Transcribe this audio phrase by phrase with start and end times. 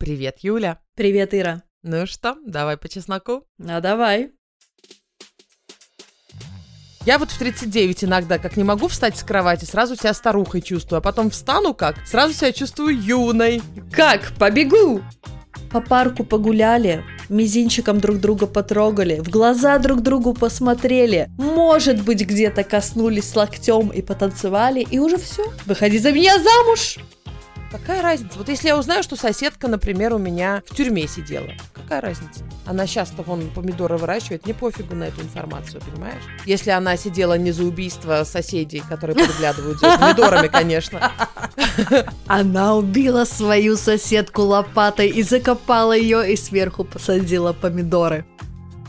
[0.00, 0.78] Привет, Юля.
[0.96, 1.62] Привет, Ира.
[1.82, 3.44] Ну что, давай по чесноку?
[3.62, 4.30] А давай.
[7.04, 11.00] Я вот в 39 иногда, как не могу встать с кровати, сразу себя старухой чувствую,
[11.00, 13.60] а потом встану как, сразу себя чувствую юной.
[13.92, 14.32] Как?
[14.38, 15.02] Побегу!
[15.70, 22.64] По парку погуляли, мизинчиком друг друга потрогали, в глаза друг другу посмотрели, может быть, где-то
[22.64, 25.44] коснулись локтем и потанцевали, и уже все.
[25.66, 26.96] Выходи за меня замуж!
[27.70, 28.36] Какая разница?
[28.36, 32.42] Вот если я узнаю, что соседка, например, у меня в тюрьме сидела, какая разница?
[32.66, 36.22] Она сейчас-то вон помидоры выращивает, мне пофигу на эту информацию, понимаешь?
[36.46, 41.12] Если она сидела не за убийство соседей, которые подглядывают за помидорами, конечно.
[42.26, 48.24] Она убила свою соседку лопатой и закопала ее и сверху посадила помидоры.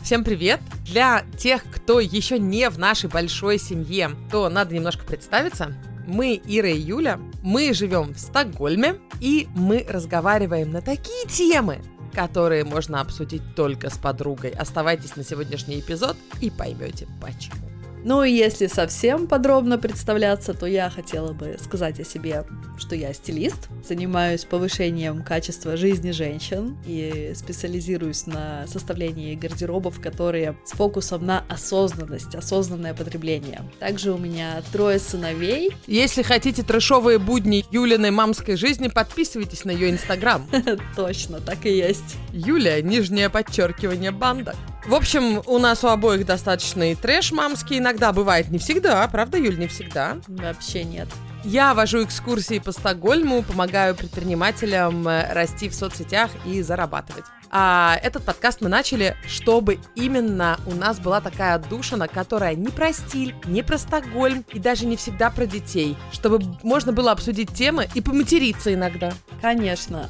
[0.02, 0.60] Всем привет!
[0.84, 5.72] Для тех, кто еще не в нашей большой семье, то надо немножко представиться.
[6.06, 11.80] Мы, Ира и Юля, мы живем в Стокгольме, и мы разговариваем на такие темы,
[12.12, 14.50] которые можно обсудить только с подругой.
[14.50, 17.68] Оставайтесь на сегодняшний эпизод и поймете почему.
[18.04, 22.44] Ну и если совсем подробно представляться, то я хотела бы сказать о себе,
[22.78, 30.72] что я стилист, занимаюсь повышением качества жизни женщин и специализируюсь на составлении гардеробов, которые с
[30.72, 33.62] фокусом на осознанность, осознанное потребление.
[33.78, 35.70] Также у меня трое сыновей.
[35.86, 40.46] Если хотите трэшовые будни Юлиной мамской жизни, подписывайтесь на ее инстаграм.
[40.96, 42.16] Точно, так и есть.
[42.32, 44.56] Юля, нижнее подчеркивание банда.
[44.86, 48.48] В общем, у нас у обоих достаточно и трэш мамский иногда бывает.
[48.50, 50.18] Не всегда, правда, Юль, не всегда?
[50.26, 51.08] Вообще нет.
[51.44, 57.24] Я вожу экскурсии по Стокгольму, помогаю предпринимателям э, расти в соцсетях и зарабатывать.
[57.50, 62.92] А этот подкаст мы начали, чтобы именно у нас была такая отдушина, которая не про
[62.92, 67.88] стиль, не про Стокгольм и даже не всегда про детей, чтобы можно было обсудить темы
[67.94, 69.12] и поматериться иногда.
[69.40, 70.08] Конечно.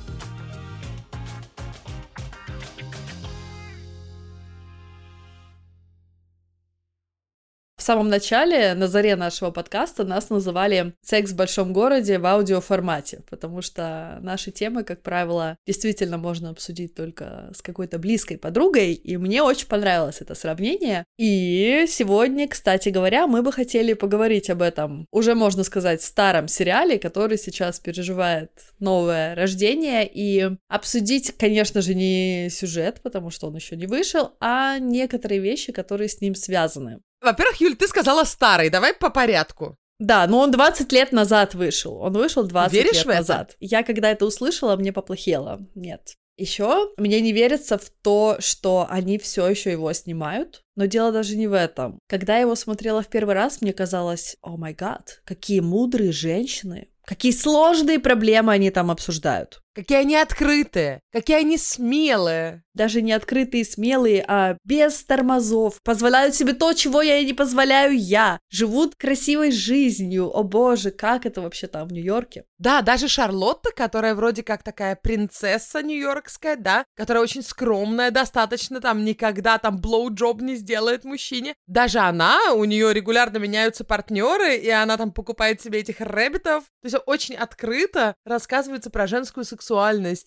[7.83, 13.23] В самом начале, на заре нашего подкаста, нас называли «Секс в большом городе» в аудиоформате,
[13.29, 19.17] потому что наши темы, как правило, действительно можно обсудить только с какой-то близкой подругой, и
[19.17, 21.05] мне очень понравилось это сравнение.
[21.19, 27.01] И сегодня, кстати говоря, мы бы хотели поговорить об этом, уже можно сказать, старом сериале,
[27.01, 33.75] который сейчас переживает новое рождение, и обсудить, конечно же, не сюжет, потому что он еще
[33.75, 37.01] не вышел, а некоторые вещи, которые с ним связаны.
[37.23, 39.77] Во-первых, Юль, ты сказала старый, давай по порядку.
[39.99, 41.97] Да, но он 20 лет назад вышел.
[41.99, 43.19] Он вышел 20 Веришь лет в это?
[43.19, 43.57] назад.
[43.61, 45.61] Я когда это услышала, мне поплохело.
[45.77, 46.15] Нет.
[46.37, 50.63] Еще мне не верится в то, что они все еще его снимают.
[50.75, 52.01] Но дело даже не в этом.
[52.09, 56.89] Когда я его смотрела в первый раз, мне казалось, о май гад, какие мудрые женщины,
[57.05, 59.61] какие сложные проблемы они там обсуждают.
[59.75, 62.63] Какие они открытые, какие они смелые.
[62.75, 65.83] Даже не открытые и смелые, а без тормозов.
[65.83, 68.39] Позволяют себе то, чего я не позволяю я.
[68.51, 70.31] Живут красивой жизнью.
[70.35, 72.45] О боже, как это вообще там в Нью-Йорке?
[72.59, 79.05] Да, даже Шарлотта, которая вроде как такая принцесса нью-йоркская, да, которая очень скромная, достаточно там
[79.05, 81.55] никогда там блоуджоб не сделает мужчине.
[81.67, 86.65] Даже она, у нее регулярно меняются партнеры, и она там покупает себе этих рэббитов.
[86.83, 89.62] То есть очень открыто рассказывается про женскую сексуальность.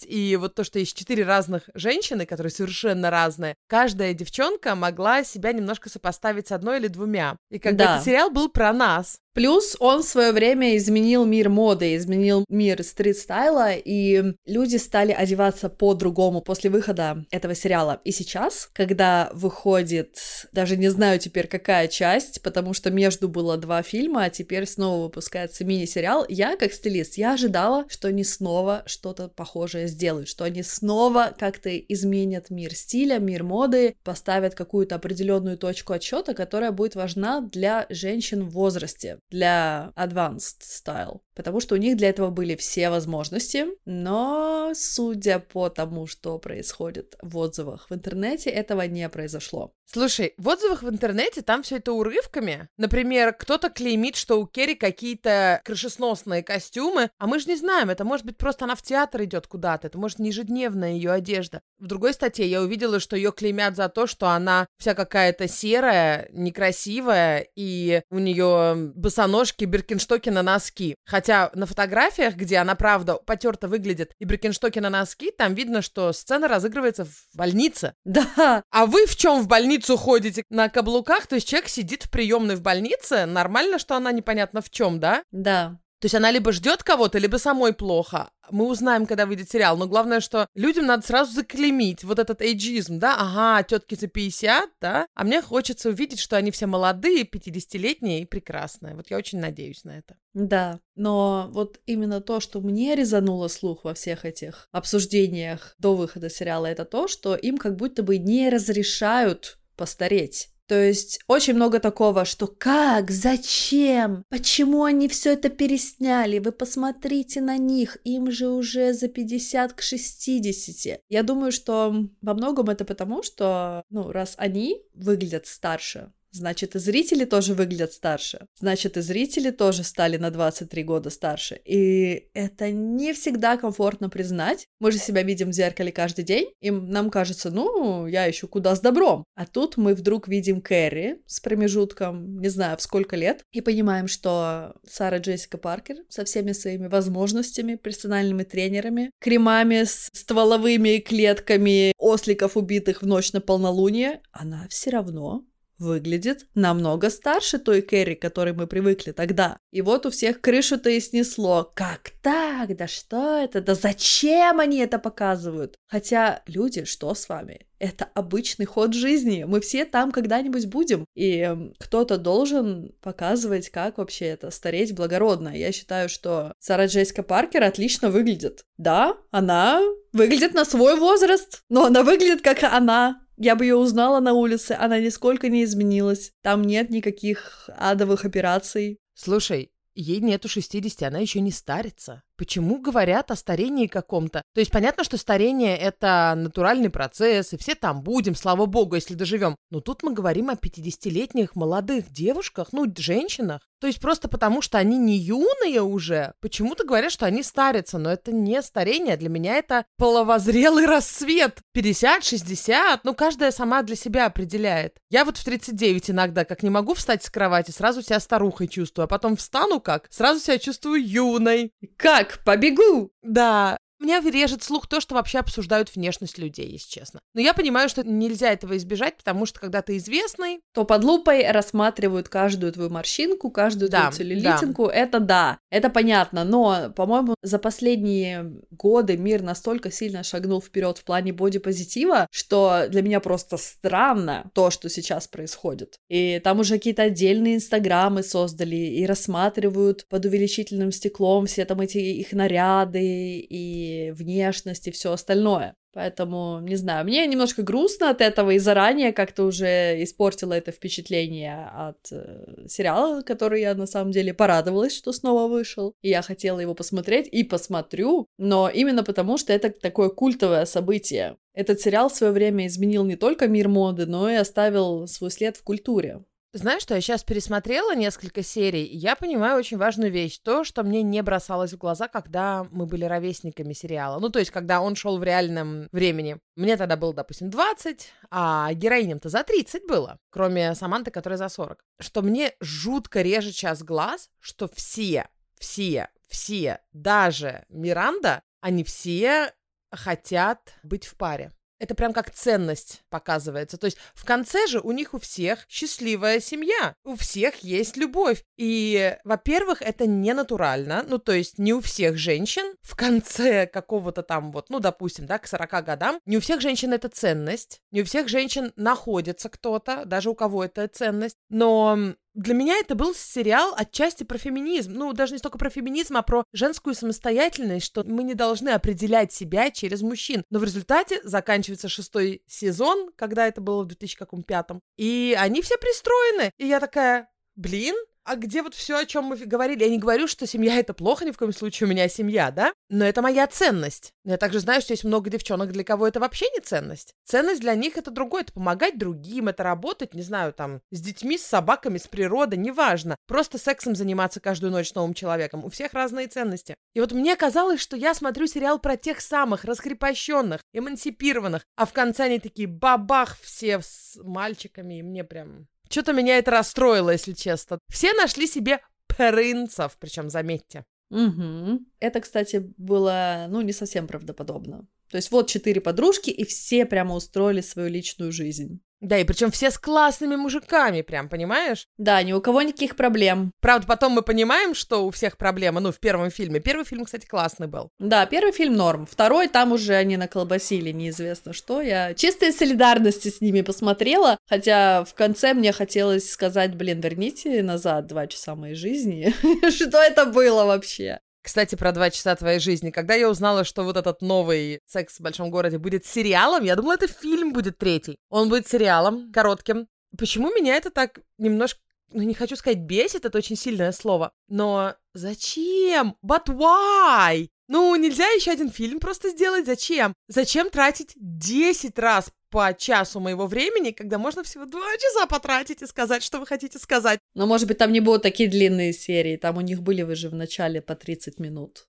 [0.08, 5.52] И вот то, что есть четыре разных женщины, которые совершенно разные, каждая девчонка могла себя
[5.52, 7.38] немножко сопоставить с одной или двумя.
[7.50, 7.94] И как бы Да.
[7.94, 9.20] этот сериал был про нас.
[9.36, 15.68] Плюс он в свое время изменил мир моды, изменил мир стрит-стайла, и люди стали одеваться
[15.68, 18.00] по-другому после выхода этого сериала.
[18.06, 23.84] И сейчас, когда выходит, даже не знаю теперь какая часть, потому что между было два
[23.84, 29.28] фильма, а теперь снова выпускается мини-сериал, я, как стилист, я ожидала, что они снова что-то
[29.28, 35.92] похожее сделают, что они снова как-то изменят мир стиля, мир моды, поставят какую-то определенную точку
[35.92, 41.98] отсчета, которая будет важна для женщин в возрасте для advanced style, потому что у них
[41.98, 48.50] для этого были все возможности, но судя по тому, что происходит в отзывах в интернете,
[48.50, 49.74] этого не произошло.
[49.86, 52.70] Слушай, в отзывах в интернете там все это урывками.
[52.78, 58.04] Например, кто-то клеймит, что у Керри какие-то крышесносные костюмы, а мы же не знаем, это
[58.04, 61.62] может быть просто она в театр идет куда-то, это может не ежедневная ее одежда.
[61.80, 66.28] В другой статье я увидела, что ее клеймят за то, что она вся какая-то серая,
[66.32, 70.96] некрасивая, и у нее босоножки, биркинштоки на носки.
[71.06, 76.12] Хотя на фотографиях, где она, правда, потерто выглядит, и биркинштоки на носки, там видно, что
[76.12, 77.94] сцена разыгрывается в больнице.
[78.04, 80.44] Да, А вы в чем в больницу ходите?
[80.50, 81.28] На каблуках?
[81.28, 85.24] То есть человек сидит в приемной в больнице, нормально, что она непонятно в чем, да?
[85.32, 85.80] да.
[86.06, 88.30] То есть она либо ждет кого-то, либо самой плохо.
[88.52, 89.76] Мы узнаем, когда выйдет сериал.
[89.76, 93.16] Но главное, что людям надо сразу заклемить вот этот эйджизм, да?
[93.18, 95.08] Ага, тетки за 50, да?
[95.16, 98.94] А мне хочется увидеть, что они все молодые, 50-летние и прекрасные.
[98.94, 100.16] Вот я очень надеюсь на это.
[100.36, 106.30] Да, но вот именно то, что мне резануло слух во всех этих обсуждениях до выхода
[106.30, 110.50] сериала, это то, что им как будто бы не разрешают постареть.
[110.68, 117.42] То есть очень много такого, что как, зачем, почему они все это пересняли, вы посмотрите
[117.42, 121.02] на них, им же уже за 50 к 60.
[121.10, 126.80] Я думаю, что во многом это потому, что, ну, раз они выглядят старше, Значит, и
[126.80, 128.46] зрители тоже выглядят старше.
[128.60, 131.62] Значит, и зрители тоже стали на 23 года старше.
[131.64, 134.68] И это не всегда комфортно признать.
[134.80, 138.76] Мы же себя видим в зеркале каждый день, и нам кажется, ну, я еще куда
[138.76, 139.24] с добром.
[139.36, 144.10] А тут мы вдруг видим Кэрри с промежутком, не знаю, в сколько лет, и понимаем,
[144.10, 152.58] что Сара Джессика Паркер со всеми своими возможностями, персональными тренерами, кремами с стволовыми клетками осликов,
[152.58, 155.46] убитых в ночь на полнолуние, она все равно
[155.78, 159.58] выглядит намного старше той Кэрри, к которой мы привыкли тогда.
[159.72, 161.72] И вот у всех крышу-то и снесло.
[161.74, 162.76] Как так?
[162.76, 163.62] Да что это?
[163.62, 165.76] Да зачем они это показывают?
[165.88, 167.68] Хотя, люди, что с вами?
[167.78, 169.44] Это обычный ход жизни.
[169.46, 171.06] Мы все там когда-нибудь будем.
[171.14, 175.50] И э, кто-то должен показывать, как вообще это стареть благородно.
[175.50, 178.64] Я считаю, что Сара Джессика Паркер отлично выглядит.
[178.78, 179.82] Да, она
[180.14, 183.25] выглядит на свой возраст, но она выглядит как она.
[183.38, 186.32] Я бы ее узнала на улице, она нисколько не изменилась.
[186.42, 189.00] Там нет никаких адовых операций.
[189.14, 192.24] Слушай, ей нету 60, она еще не старится.
[192.38, 194.42] Почему говорят о старении каком-то?
[194.54, 199.14] То есть понятно, что старение— это натуральный процесс, и все там будем, слава богу, если
[199.14, 199.56] доживем.
[199.72, 203.62] Но тут мы говорим о 50-летних молодых девушках, ну, женщинах.
[203.80, 208.12] То есть просто потому, что они не юные уже, почему-то говорят, что они старятся, но
[208.12, 211.60] это не старение, для меня это половозрелый рассвет.
[211.76, 214.98] 50-60, ну, каждая сама для себя определяет.
[215.10, 219.06] Я вот в 39 иногда, как не могу встать с кровати, сразу себя старухой чувствую,
[219.06, 221.72] а потом встану как, сразу себя чувствую юной.
[221.96, 222.25] Как?
[222.26, 223.12] Так, побегу.
[223.24, 227.20] Да, меня режет слух то, что вообще обсуждают внешность людей, если честно.
[227.34, 230.60] Но я понимаю, что нельзя этого избежать, потому что когда ты известный...
[230.74, 234.88] То под лупой рассматривают каждую твою морщинку, каждую да, твою целлюлитинку.
[234.88, 234.94] Да.
[234.94, 236.44] Это да, это понятно.
[236.44, 243.02] Но, по-моему, за последние годы мир настолько сильно шагнул вперед в плане бодипозитива, что для
[243.02, 245.96] меня просто странно то, что сейчас происходит.
[246.10, 251.98] И там уже какие-то отдельные инстаграмы создали и рассматривают под увеличительным стеклом все там эти
[251.98, 253.85] их наряды и
[254.16, 255.76] внешность и все остальное.
[255.96, 261.72] Поэтому, не знаю, мне немножко грустно от этого и заранее как-то уже испортила это впечатление
[261.74, 265.94] от э, сериала, который я на самом деле порадовалась, что снова вышел.
[266.02, 271.38] И я хотела его посмотреть и посмотрю, но именно потому, что это такое культовое событие.
[271.54, 275.56] Этот сериал в свое время изменил не только мир моды, но и оставил свой след
[275.56, 276.26] в культуре.
[276.56, 280.40] Знаешь, что я сейчас пересмотрела несколько серий, и я понимаю очень важную вещь.
[280.40, 284.22] То, что мне не бросалось в глаза, когда мы были ровесниками сериала.
[284.22, 286.38] Ну, то есть, когда он шел в реальном времени.
[286.56, 291.84] Мне тогда было, допустим, 20, а героиням-то за 30 было, кроме Саманты, которая за 40.
[292.00, 295.28] Что мне жутко режет час глаз, что все,
[295.60, 299.52] все, все, даже Миранда, они все
[299.92, 303.78] хотят быть в паре это прям как ценность показывается.
[303.78, 308.44] То есть в конце же у них у всех счастливая семья, у всех есть любовь.
[308.58, 314.24] И, во-первых, это не натурально, ну то есть не у всех женщин в конце какого-то
[314.24, 318.02] там вот, ну допустим, да, к 40 годам, не у всех женщин это ценность, не
[318.02, 323.16] у всех женщин находится кто-то, даже у кого это ценность, но для меня это был
[323.16, 324.94] сериал отчасти про феминизм.
[324.94, 329.32] Ну, даже не столько про феминизм, а про женскую самостоятельность, что мы не должны определять
[329.32, 330.44] себя через мужчин.
[330.50, 334.66] Но в результате заканчивается шестой сезон, когда это было в 2005
[334.98, 336.52] и они все пристроены.
[336.58, 339.84] И я такая, блин, а где вот все, о чем мы говорили?
[339.84, 342.74] Я не говорю, что семья это плохо, ни в коем случае у меня семья, да?
[342.90, 344.12] Но это моя ценность.
[344.24, 347.14] Но я также знаю, что есть много девчонок, для кого это вообще не ценность.
[347.24, 351.38] Ценность для них это другое, это помогать другим, это работать, не знаю, там, с детьми,
[351.38, 353.16] с собаками, с природой, неважно.
[353.28, 355.64] Просто сексом заниматься каждую ночь с новым человеком.
[355.64, 356.76] У всех разные ценности.
[356.96, 361.94] И вот мне казалось, что я смотрю сериал про тех самых раскрепощенных, эмансипированных, а в
[361.94, 367.34] конце они такие бабах все с мальчиками, и мне прям что-то меня это расстроило, если
[367.34, 367.80] честно.
[367.90, 370.86] Все нашли себе принцев, причем, заметьте.
[371.10, 371.80] Угу.
[372.00, 374.88] Это, кстати, было, ну, не совсем правдоподобно.
[375.10, 378.82] То есть вот четыре подружки, и все прямо устроили свою личную жизнь.
[379.06, 381.88] Да, и причем все с классными мужиками, прям, понимаешь?
[382.00, 383.52] Да, ни у кого никаких проблем.
[383.62, 386.60] Правда, потом мы понимаем, что у всех проблемы, ну, в первом фильме.
[386.60, 387.90] Первый фильм, кстати, классный был.
[388.00, 389.06] Да, первый фильм норм.
[389.06, 391.82] Второй, там уже они наколбасили неизвестно что.
[391.82, 398.08] Я чистой солидарности с ними посмотрела, хотя в конце мне хотелось сказать, блин, верните назад
[398.08, 399.36] два часа моей жизни.
[399.70, 401.20] Что это было вообще?
[401.46, 402.90] Кстати, про два часа твоей жизни.
[402.90, 406.94] Когда я узнала, что вот этот новый «Секс в большом городе» будет сериалом, я думала,
[406.96, 408.18] это фильм будет третий.
[408.30, 409.88] Он будет сериалом, коротким.
[410.18, 411.80] Почему меня это так немножко
[412.12, 416.16] ну, не хочу сказать бесит, это очень сильное слово, но зачем?
[416.24, 417.50] But why?
[417.68, 419.66] Ну, нельзя еще один фильм просто сделать?
[419.66, 420.14] Зачем?
[420.28, 425.88] Зачем тратить 10 раз по часу моего времени, когда можно всего два часа потратить и
[425.88, 427.20] сказать, что вы хотите сказать?
[427.34, 429.36] Но, может быть, там не будут такие длинные серии.
[429.36, 431.88] Там у них были вы же в начале по 30 минут.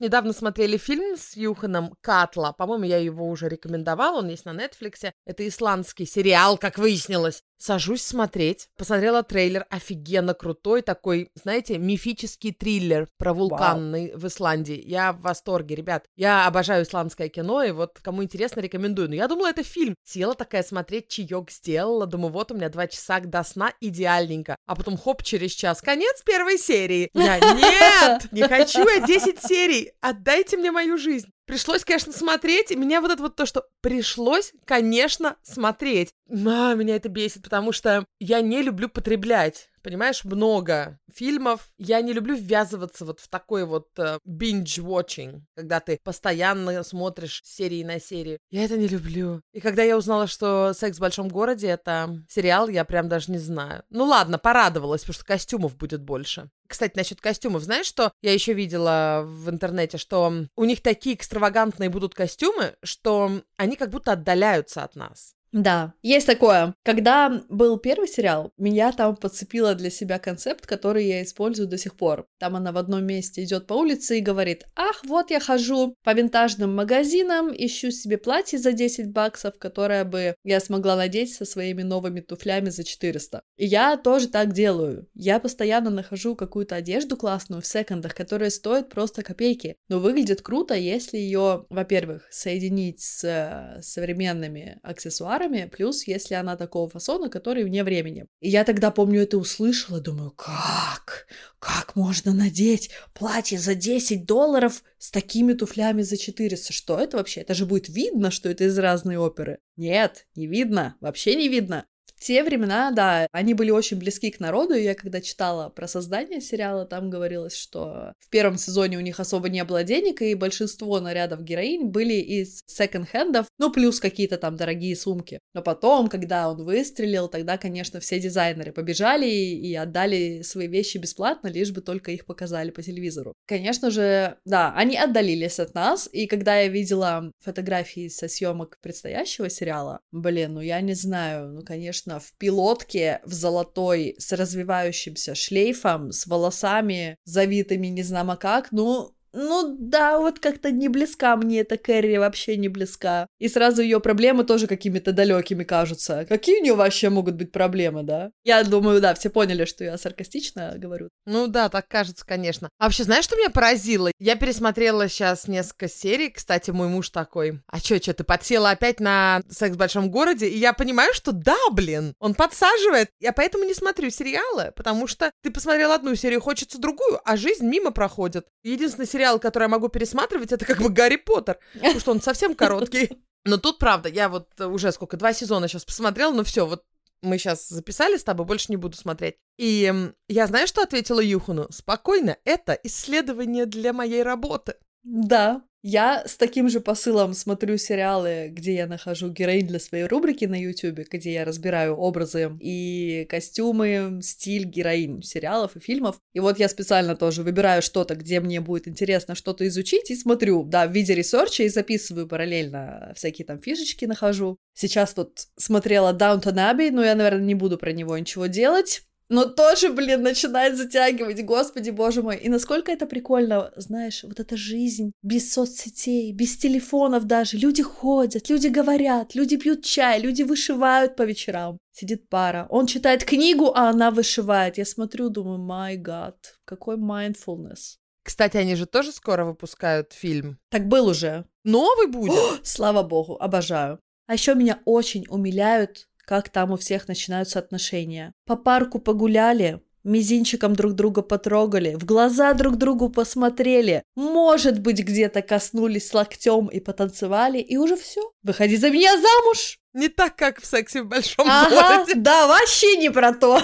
[0.00, 2.52] Недавно смотрели фильм с Юханом Катла.
[2.52, 4.18] По-моему, я его уже рекомендовала.
[4.18, 5.12] Он есть на Нетфликсе.
[5.24, 7.42] Это исландский сериал, как выяснилось.
[7.58, 8.68] Сажусь смотреть.
[8.76, 9.66] Посмотрела трейлер.
[9.70, 10.82] Офигенно крутой.
[10.82, 14.18] Такой, знаете, мифический триллер про вулканный Вау.
[14.18, 14.82] в Исландии.
[14.84, 16.06] Я в восторге, ребят.
[16.16, 17.62] Я обожаю исландское кино.
[17.62, 19.08] И вот кому интересно, рекомендую.
[19.08, 19.94] Но я думала, это фильм.
[20.04, 22.06] Села такая смотреть, чаек сделала.
[22.06, 24.56] Думаю, вот у меня два часа до сна идеальненько.
[24.66, 25.80] А потом хоп, через час.
[25.80, 27.10] Конец первой серии.
[27.14, 31.28] Я, нет, не хочу я 10 серий отдайте мне мою жизнь.
[31.46, 36.12] Пришлось, конечно, смотреть, и меня вот это вот то, что пришлось, конечно, смотреть.
[36.28, 41.68] А, меня это бесит, потому что я не люблю потреблять понимаешь, много фильмов.
[41.78, 47.84] Я не люблю ввязываться вот в такой вот uh, binge-watching, когда ты постоянно смотришь серии
[47.84, 48.38] на серии.
[48.50, 49.42] Я это не люблю.
[49.52, 53.38] И когда я узнала, что «Секс в большом городе»— это сериал, я прям даже не
[53.38, 53.84] знаю.
[53.90, 56.50] Ну ладно, порадовалась, потому что костюмов будет больше.
[56.74, 61.88] Кстати, насчет костюмов, знаешь, что я еще видела в интернете, что у них такие экстравагантные
[61.88, 65.33] будут костюмы, что они как будто отдаляются от нас.
[65.54, 66.74] Да, есть такое.
[66.82, 71.96] Когда был первый сериал, меня там подцепила для себя концепт, который я использую до сих
[71.96, 72.26] пор.
[72.40, 76.12] Там она в одном месте идет по улице и говорит, ах, вот я хожу по
[76.12, 81.82] винтажным магазинам, ищу себе платье за 10 баксов, которое бы я смогла надеть со своими
[81.82, 83.42] новыми туфлями за 400.
[83.56, 85.06] И я тоже так делаю.
[85.14, 90.74] Я постоянно нахожу какую-то одежду классную в секондах, которая стоит просто копейки, но выглядит круто,
[90.74, 97.64] если ее, во-первых, соединить с э, современными аксессуарами, аксессуарами, плюс если она такого фасона, который
[97.64, 98.26] вне времени.
[98.40, 101.26] И я тогда, помню, это услышала, думаю, как?
[101.58, 106.72] Как можно надеть платье за 10 долларов с такими туфлями за 400?
[106.72, 107.40] Что это вообще?
[107.40, 109.58] Это же будет видно, что это из разной оперы.
[109.76, 111.86] Нет, не видно, вообще не видно
[112.24, 116.40] те времена, да, они были очень близки к народу, и я когда читала про создание
[116.40, 121.00] сериала, там говорилось, что в первом сезоне у них особо не было денег, и большинство
[121.00, 125.38] нарядов героинь были из секонд-хендов, ну, плюс какие-то там дорогие сумки.
[125.52, 131.48] Но потом, когда он выстрелил, тогда, конечно, все дизайнеры побежали и отдали свои вещи бесплатно,
[131.48, 133.34] лишь бы только их показали по телевизору.
[133.46, 139.50] Конечно же, да, они отдалились от нас, и когда я видела фотографии со съемок предстоящего
[139.50, 146.12] сериала, блин, ну я не знаю, ну, конечно, в пилотке в золотой с развивающимся шлейфом,
[146.12, 151.76] с волосами завитыми не знамо как, ну, ну да, вот как-то не близка мне эта
[151.76, 153.26] Кэрри, вообще не близка.
[153.38, 156.24] И сразу ее проблемы тоже какими-то далекими кажутся.
[156.28, 158.30] Какие у нее вообще могут быть проблемы, да?
[158.44, 161.08] Я думаю, да, все поняли, что я саркастично говорю.
[161.26, 162.68] Ну да, так кажется, конечно.
[162.78, 164.10] А вообще, знаешь, что меня поразило?
[164.20, 166.30] Я пересмотрела сейчас несколько серий.
[166.30, 170.48] Кстати, мой муж такой, а чё, чё, ты подсела опять на «Секс в большом городе»?
[170.48, 173.08] И я понимаю, что да, блин, он подсаживает.
[173.18, 177.66] Я поэтому не смотрю сериалы, потому что ты посмотрел одну серию, хочется другую, а жизнь
[177.66, 178.46] мимо проходит.
[178.62, 182.20] Единственный сериал, сериал, который я могу пересматривать, это как бы Гарри Поттер, потому что он
[182.20, 183.10] совсем короткий.
[183.44, 186.82] Но тут, правда, я вот уже сколько, два сезона сейчас посмотрела, но все, вот
[187.22, 189.36] мы сейчас записали с тобой, больше не буду смотреть.
[189.58, 189.92] И
[190.28, 191.66] я знаю, что ответила Юхану?
[191.70, 194.76] Спокойно, это исследование для моей работы.
[195.02, 200.46] Да, я с таким же посылом смотрю сериалы, где я нахожу героинь для своей рубрики
[200.46, 206.18] на YouTube, где я разбираю образы и костюмы, стиль героинь сериалов и фильмов.
[206.32, 210.64] И вот я специально тоже выбираю что-то, где мне будет интересно что-то изучить, и смотрю,
[210.64, 214.56] да, в виде research а и записываю параллельно всякие там фишечки нахожу.
[214.72, 219.46] Сейчас вот смотрела Downton Abbey, но я, наверное, не буду про него ничего делать но
[219.46, 222.36] тоже, блин, начинает затягивать, господи, боже мой.
[222.36, 227.56] И насколько это прикольно, знаешь, вот эта жизнь без соцсетей, без телефонов даже.
[227.56, 231.78] Люди ходят, люди говорят, люди пьют чай, люди вышивают по вечерам.
[231.92, 234.78] Сидит пара, он читает книгу, а она вышивает.
[234.78, 237.96] Я смотрю, думаю, май гад, какой mindfulness.
[238.24, 240.58] Кстати, они же тоже скоро выпускают фильм.
[240.70, 241.44] Так был уже.
[241.62, 242.34] Новый будет?
[242.66, 244.00] Слава богу, обожаю.
[244.26, 248.32] А еще меня очень умиляют, как там у всех начинаются отношения.
[248.46, 255.42] По парку погуляли, мизинчиком друг друга потрогали, в глаза друг другу посмотрели, может быть, где-то
[255.42, 258.20] коснулись локтем и потанцевали, и уже все.
[258.42, 259.78] Выходи за меня замуж!
[259.92, 262.14] Не так, как в сексе в большом Ага, городе.
[262.16, 263.62] да, вообще не про то.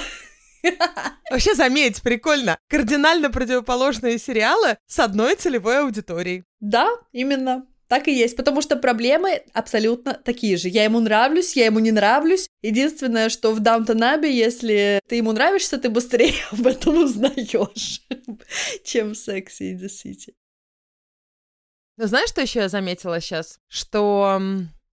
[1.30, 2.58] Вообще, заметь, прикольно.
[2.68, 6.44] Кардинально противоположные сериалы с одной целевой аудиторией.
[6.60, 7.64] Да, именно.
[7.90, 10.68] Так и есть, потому что проблемы абсолютно такие же.
[10.68, 12.48] Я ему нравлюсь, я ему не нравлюсь.
[12.62, 18.02] Единственное, что в Даунтон Абби, если ты ему нравишься, ты быстрее об этом узнаешь,
[18.84, 19.88] чем в Сексе и the.
[21.96, 23.58] Но знаешь, что еще я заметила сейчас?
[23.66, 24.40] Что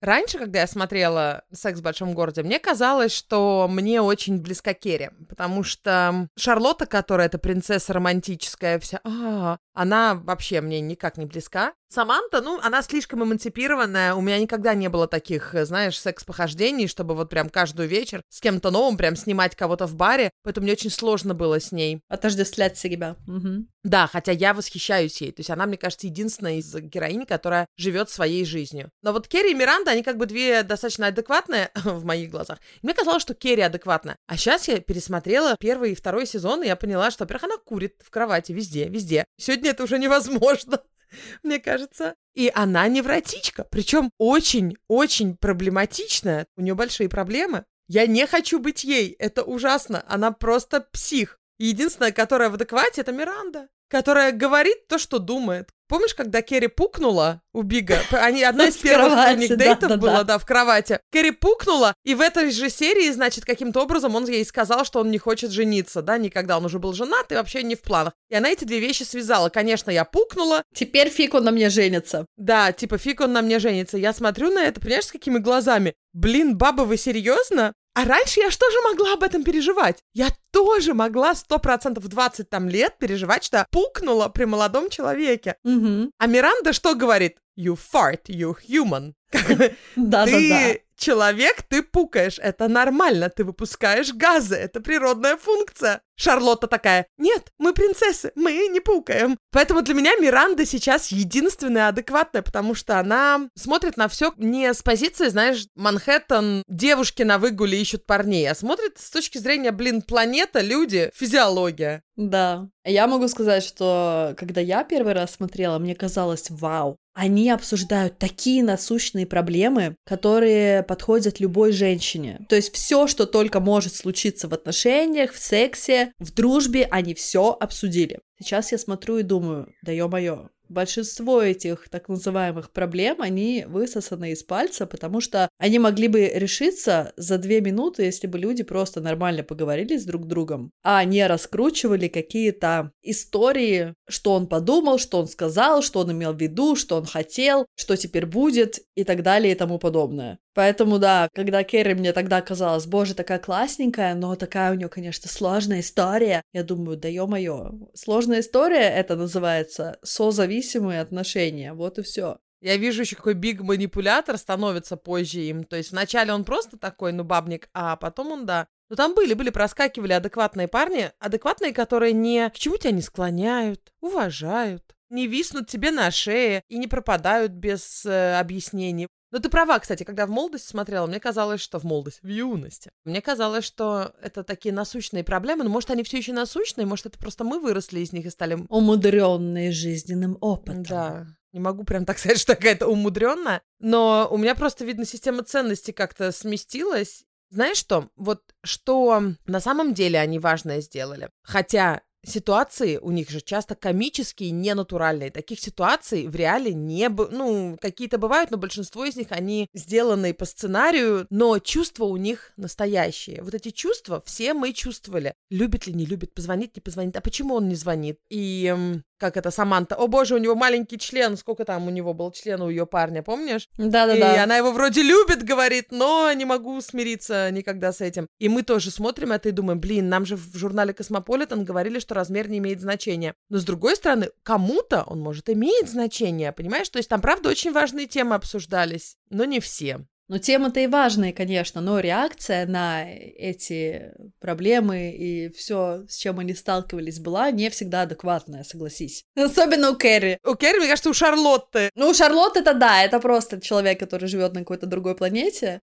[0.01, 5.11] раньше, когда я смотрела «Секс в большом городе», мне казалось, что мне очень близка Керри,
[5.29, 11.73] потому что Шарлотта, которая эта принцесса романтическая вся, а, она вообще мне никак не близка.
[11.89, 17.15] Саманта, ну, она слишком эмансипированная, у меня никогда не было таких, э, знаешь, секс-похождений, чтобы
[17.15, 20.89] вот прям каждый вечер с кем-то новым прям снимать кого-то в баре, поэтому мне очень
[20.89, 22.01] сложно было с ней.
[22.09, 23.15] Отождествлять себя.
[23.25, 23.69] Мгм.
[23.83, 25.31] Да, хотя я восхищаюсь ей.
[25.31, 28.89] То есть она, мне кажется, единственная из героинь, которая живет своей жизнью.
[29.01, 32.59] Но вот Керри и Миранда, они как бы две достаточно адекватные в моих глазах.
[32.81, 34.17] И мне казалось, что Керри адекватна.
[34.27, 37.95] А сейчас я пересмотрела первый и второй сезон, и я поняла, что, во-первых, она курит
[38.03, 39.23] в кровати везде, везде.
[39.37, 40.81] Сегодня это уже невозможно.
[41.43, 42.15] Мне кажется.
[42.33, 46.47] И она невротичка, причем очень-очень проблематичная.
[46.55, 47.65] У нее большие проблемы.
[47.87, 50.03] Я не хочу быть ей, это ужасно.
[50.07, 51.39] Она просто псих.
[51.57, 55.69] Единственная, которая в адеквате, это Миранда, которая говорит то, что думает.
[55.87, 57.99] Помнишь, когда Керри пукнула у Бига?
[58.11, 60.23] Они, одна из первых у них да, дейтов да, была, да.
[60.23, 60.99] да, в кровати.
[61.11, 65.11] Керри пукнула, и в этой же серии, значит, каким-то образом он ей сказал, что он
[65.11, 66.57] не хочет жениться, да, никогда.
[66.57, 68.13] Он уже был женат и вообще не в планах.
[68.29, 69.49] И она эти две вещи связала.
[69.49, 72.25] Конечно, я пукнула, Теперь фиг он на мне женится.
[72.35, 73.97] да, типа, фиг он на мне женится.
[73.97, 75.93] Я смотрю на это, понимаешь, с какими глазами?
[76.13, 77.73] Блин, баба, вы серьезно?
[77.97, 80.03] А раньше я что же могла об этом переживать?
[80.13, 85.55] Я тоже могла сто процентов в 20 там лет переживать, что пукнула при молодом человеке.
[85.63, 86.11] Мгм.
[86.19, 87.39] А Миранда что говорит?
[87.57, 89.13] You fart, you human.
[89.31, 90.37] Как бы, Да-да-да.
[90.37, 92.39] Ты человек, ты пукаешь.
[92.39, 94.55] Это нормально, ты выпускаешь газы.
[94.55, 96.01] Это природная функция.
[96.15, 99.37] Шарлотта такая, нет, мы принцессы, мы не пукаем.
[99.51, 104.81] Поэтому для меня Миранда сейчас единственная адекватная, потому что она смотрит на все не с
[104.81, 110.61] позиции, знаешь, Манхэттен, девушки на выгуле ищут парней, а смотрит с точки зрения, блин, планета,
[110.61, 112.01] люди, физиология.
[112.15, 112.67] Да.
[112.83, 118.63] Я могу сказать, что когда я первый раз смотрела, мне казалось, вау, они обсуждают такие
[118.63, 122.45] насущные проблемы, которые подходят любой женщине.
[122.47, 127.57] То есть все, что только может случиться в отношениях, в сексе, в дружбе, они все
[127.59, 128.19] обсудили.
[128.39, 134.43] Сейчас я смотрю и думаю, да ё-моё, большинство этих так называемых проблем, они высосаны из
[134.43, 139.43] пальца, потому что они могли бы решиться за две минуты, если бы люди просто нормально
[139.43, 145.81] поговорили с друг другом, а не раскручивали какие-то истории, что он подумал, что он сказал,
[145.81, 149.57] что он имел в виду, что он хотел, что теперь будет и так далее и
[149.57, 150.39] тому подобное.
[150.57, 155.29] Поэтому, да, когда Керри мне тогда казалась, боже, такая классненькая, но такая у нее, конечно,
[155.29, 162.39] сложная история, я думаю, да ё-моё, сложная история, это называется созависимые отношения, вот и все.
[162.59, 165.63] Я вижу еще, какой биг манипулятор становится позже им.
[165.63, 168.65] То есть вначале он просто такой, ну, бабник, а потом он, да.
[168.89, 173.93] Но там были, были, проскакивали адекватные парни, адекватные, которые не к чему тебя не склоняют,
[174.01, 179.07] уважают, не виснут тебе на шее и не пропадают без э, объяснений.
[179.31, 182.91] Но ты права, кстати, когда в молодости смотрела, мне казалось, что в молодости, в юности,
[183.03, 187.19] мне казалось, что это такие насущные проблемы, но может они все еще насущные, может это
[187.19, 190.83] просто мы выросли из них и стали Умудренные жизненным опытом.
[190.83, 191.27] да.
[191.53, 195.91] Не могу прям так сказать, что какая-то умудренная, но у меня просто, видно, система ценностей
[195.91, 197.23] как-то сместилась.
[197.49, 198.09] Знаешь что?
[198.15, 201.29] Вот что на самом деле они важное сделали.
[201.43, 205.31] Хотя ситуации у них же часто комические, ненатуральные.
[205.31, 207.09] Таких ситуаций в реале не...
[207.09, 212.53] Ну, какие-то бывают, но большинство из них, они сделаны по сценарию, но чувства у них
[212.57, 213.41] настоящие.
[213.41, 215.33] Вот эти чувства все мы чувствовали.
[215.49, 217.15] Любит ли, не любит, позвонит, не позвонит.
[217.15, 218.19] А почему он не звонит?
[218.29, 218.75] И
[219.17, 222.61] как это, Саманта, о боже, у него маленький член, сколько там у него был член
[222.61, 223.69] у ее парня, помнишь?
[223.77, 224.43] И Да-да-да.
[224.43, 228.27] она его вроде любит, говорит, но не могу смириться никогда с этим.
[228.39, 232.15] И мы тоже смотрим это и думаем, блин, нам же в журнале Космополитен говорили, что
[232.15, 233.33] размер не имеет значения.
[233.49, 236.89] Но с другой стороны, кому-то он может иметь значение, понимаешь?
[236.89, 240.05] То есть там, правда, очень важные темы обсуждались, но не все.
[240.27, 246.53] Но темы-то и важные, конечно, но реакция на эти проблемы и все, с чем они
[246.53, 249.23] сталкивались, была не всегда адекватная, согласись.
[249.35, 250.39] Особенно у Кэрри.
[250.45, 251.89] У Кэрри, мне кажется, у Шарлотты.
[251.95, 255.79] Ну, у Шарлотты это да, это просто человек, который живет на какой-то другой планете.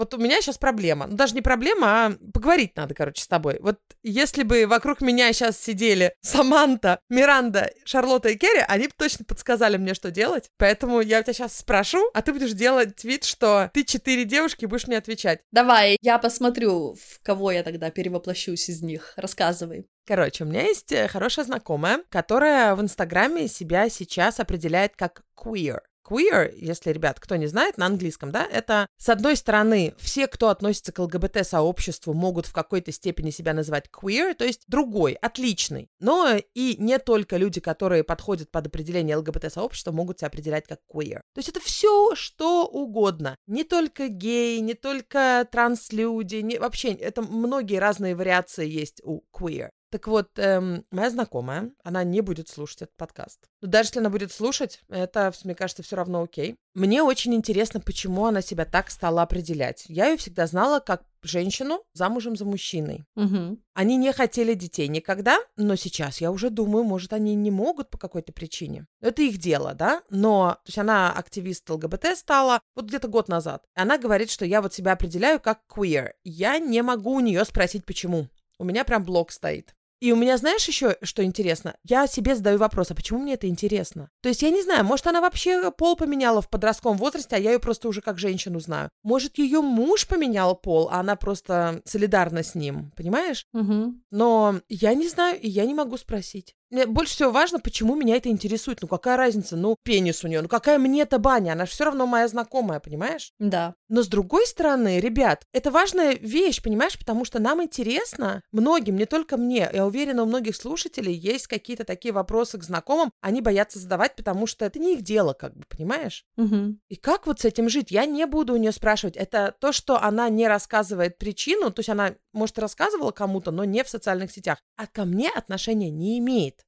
[0.00, 1.06] Вот у меня сейчас проблема.
[1.06, 3.58] Ну, даже не проблема, а поговорить надо, короче, с тобой.
[3.60, 9.26] Вот если бы вокруг меня сейчас сидели Саманта, Миранда, Шарлотта и Керри, они бы точно
[9.26, 10.48] подсказали мне, что делать.
[10.56, 14.66] Поэтому я тебя сейчас спрошу, а ты будешь делать вид, что ты четыре девушки, и
[14.66, 15.42] будешь мне отвечать.
[15.52, 19.12] Давай, я посмотрю, в кого я тогда перевоплощусь из них.
[19.16, 19.86] Рассказывай.
[20.06, 25.80] Короче, у меня есть э, хорошая знакомая, которая в Инстаграме себя сейчас определяет как queer
[26.08, 30.48] queer, если, ребят, кто не знает, на английском, да, это, с одной стороны, все, кто
[30.48, 35.88] относится к ЛГБТ-сообществу, могут в какой-то степени себя называть queer, то есть другой, отличный.
[35.98, 41.20] Но и не только люди, которые подходят под определение ЛГБТ-сообщества, могут себя определять как queer.
[41.34, 43.36] То есть это все, что угодно.
[43.46, 49.70] Не только геи, не только транслюди, не, вообще, это многие разные вариации есть у queer.
[49.90, 53.40] Так вот, эм, моя знакомая, она не будет слушать этот подкаст.
[53.60, 56.56] Но даже если она будет слушать, это, мне кажется, все равно окей.
[56.74, 59.84] Мне очень интересно, почему она себя так стала определять.
[59.88, 63.04] Я ее всегда знала как женщину замужем за мужчиной.
[63.16, 63.58] Угу.
[63.74, 67.98] Они не хотели детей никогда, но сейчас я уже думаю, может, они не могут по
[67.98, 68.86] какой-то причине.
[69.00, 70.02] Это их дело, да?
[70.08, 73.64] Но, то есть она активист ЛГБТ стала вот где-то год назад.
[73.74, 76.12] Она говорит, что я вот себя определяю как queer.
[76.22, 78.28] Я не могу у нее спросить, почему.
[78.58, 79.74] У меня прям блок стоит.
[80.00, 81.76] И у меня, знаешь, еще что интересно?
[81.84, 84.10] Я себе задаю вопрос, а почему мне это интересно?
[84.22, 87.52] То есть я не знаю, может, она вообще пол поменяла в подростковом возрасте, а я
[87.52, 88.88] ее просто уже как женщину знаю.
[89.02, 93.44] Может, ее муж поменял пол, а она просто солидарна с ним, понимаешь?
[93.52, 93.94] Угу.
[94.10, 96.56] Но я не знаю, и я не могу спросить.
[96.70, 98.80] Мне больше всего важно, почему меня это интересует.
[98.80, 99.56] Ну, какая разница?
[99.56, 100.40] Ну, пенис у нее.
[100.40, 101.52] Ну, какая мне-то баня?
[101.52, 103.32] Она же все равно моя знакомая, понимаешь?
[103.38, 103.74] Да.
[103.88, 106.96] Но с другой стороны, ребят, это важная вещь, понимаешь?
[106.96, 111.84] Потому что нам интересно, многим, не только мне, я уверена, у многих слушателей есть какие-то
[111.84, 115.64] такие вопросы к знакомым, они боятся задавать, потому что это не их дело, как бы,
[115.68, 116.24] понимаешь?
[116.36, 116.76] Угу.
[116.88, 117.90] И как вот с этим жить?
[117.90, 119.16] Я не буду у нее спрашивать.
[119.16, 123.82] Это то, что она не рассказывает причину, то есть она, может, рассказывала кому-то, но не
[123.82, 126.18] в социальных сетях, а ко мне отношения не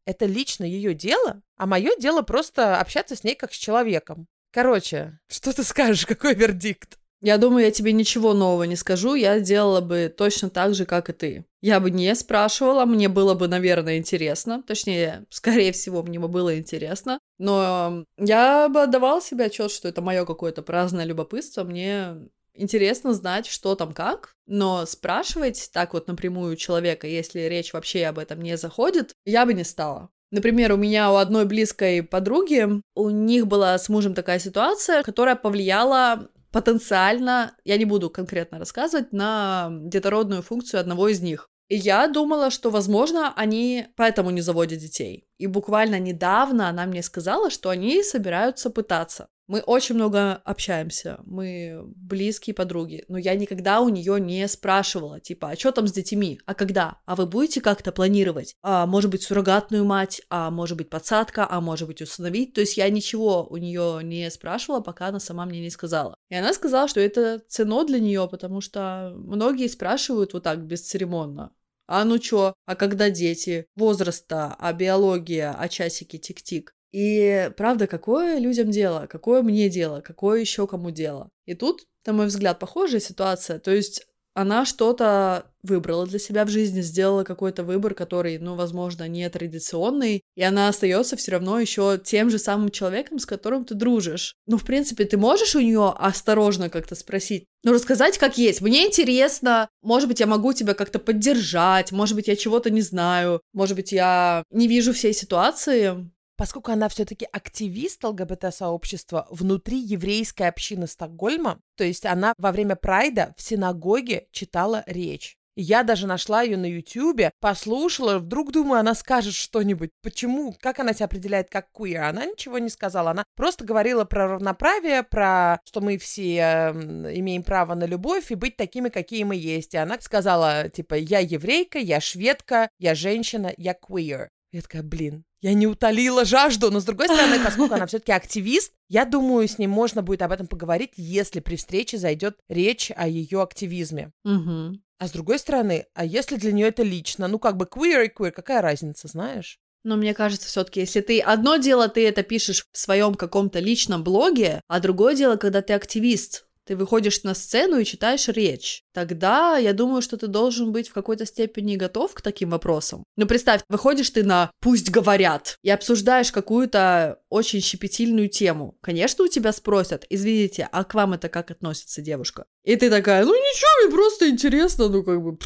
[0.07, 4.26] Это лично ее дело, а мое дело просто общаться с ней как с человеком.
[4.52, 6.98] Короче, что ты скажешь, какой вердикт?
[7.24, 11.09] Я думаю, я тебе ничего нового не скажу, я делала бы точно так же, как
[11.09, 11.46] и ты.
[11.61, 14.64] Я бы не спрашивала, мне было бы, наверное, интересно.
[14.66, 17.20] Точнее, скорее всего, мне бы было интересно.
[17.38, 21.62] Но я бы отдавала себе отчет, что это мое какое-то праздное любопытство.
[21.62, 22.16] Мне
[22.55, 28.19] интересно знать, что там как, но спрашивать так вот напрямую человека, если речь вообще об
[28.19, 30.11] этом не заходит, я бы не стала.
[30.31, 35.37] Например, у меня у одной близкой подруги, у них была с мужем такая ситуация, которая
[35.37, 41.49] повлияла потенциально, я не буду конкретно рассказывать, на детородную функцию одного из них.
[41.69, 45.27] И я думала, что, возможно, они поэтому не заводят детей.
[45.38, 49.29] И буквально недавно она мне сказала, что они собираются пытаться.
[49.48, 55.50] Мы очень много общаемся, мы близкие подруги, но я никогда у нее не спрашивала, типа,
[55.50, 59.22] а что там с детьми, а когда, а вы будете как-то планировать, а может быть
[59.22, 63.57] суррогатную мать, а может быть подсадка, а может быть установить, то есть я ничего у
[63.57, 66.14] нее не спрашивала, пока она сама мне не сказала.
[66.31, 71.52] И она сказала, что это ценно для нее, потому что многие спрашивают вот так бесцеремонно,
[71.88, 76.74] а ну чё, а когда дети, возраста, а биология, а часики тик-тик.
[76.92, 81.31] И правда, какое людям дело, какое мне дело, какое еще кому дело.
[81.46, 83.59] И тут, на мой взгляд, похожая ситуация.
[83.59, 89.07] То есть она что-то выбрала для себя в жизни, сделала какой-то выбор, который, ну, возможно,
[89.07, 93.74] не традиционный, и она остается все равно еще тем же самым человеком, с которым ты
[93.74, 94.35] дружишь.
[94.46, 98.61] Ну, в принципе, ты можешь у нее осторожно как-то спросить, ну, рассказать как есть.
[98.61, 103.40] Мне интересно, может быть, я могу тебя как-то поддержать, может быть, я чего-то не знаю,
[103.52, 106.11] может быть, я не вижу всей ситуации,
[106.42, 113.33] поскольку она все-таки активист ЛГБТ-сообщества внутри еврейской общины Стокгольма, то есть она во время прайда
[113.37, 115.37] в синагоге читала речь.
[115.55, 119.90] Я даже нашла ее на Ютьюбе, послушала, вдруг думаю, она скажет что-нибудь.
[120.02, 120.52] Почему?
[120.61, 122.02] Как она себя определяет как куир?
[122.02, 123.12] Она ничего не сказала.
[123.12, 126.72] Она просто говорила про равноправие, про что мы все э,
[127.20, 129.74] имеем право на любовь и быть такими, какие мы есть.
[129.74, 134.26] И она сказала, типа, я еврейка, я шведка, я женщина, я queer.
[134.50, 138.72] Я такая, блин, я не утолила жажду, но с другой стороны, поскольку она все-таки активист,
[138.88, 143.09] я думаю, с ней можно будет об этом поговорить, если при встрече зайдет речь о
[143.09, 144.12] ее активизме.
[144.24, 144.78] Угу.
[144.98, 148.09] А с другой стороны, а если для нее это лично, ну как бы queer и
[148.09, 149.59] queer, какая разница, знаешь?
[149.85, 154.05] Но мне кажется, все-таки, если ты одно дело, ты это пишешь в своем каком-то личном
[154.05, 158.83] блоге, а другое дело, когда ты активист, ты выходишь на сцену и читаешь речь.
[158.92, 163.05] Тогда я думаю, что ты должен быть в какой-то степени готов к таким вопросам.
[163.16, 168.77] Ну, представь, выходишь ты на «пусть говорят» и обсуждаешь какую-то очень щепетильную тему.
[168.81, 172.44] Конечно, у тебя спросят, извините, а к вам это как относится девушка?
[172.64, 175.38] И ты такая, ну ничего, мне просто интересно, ну как бы...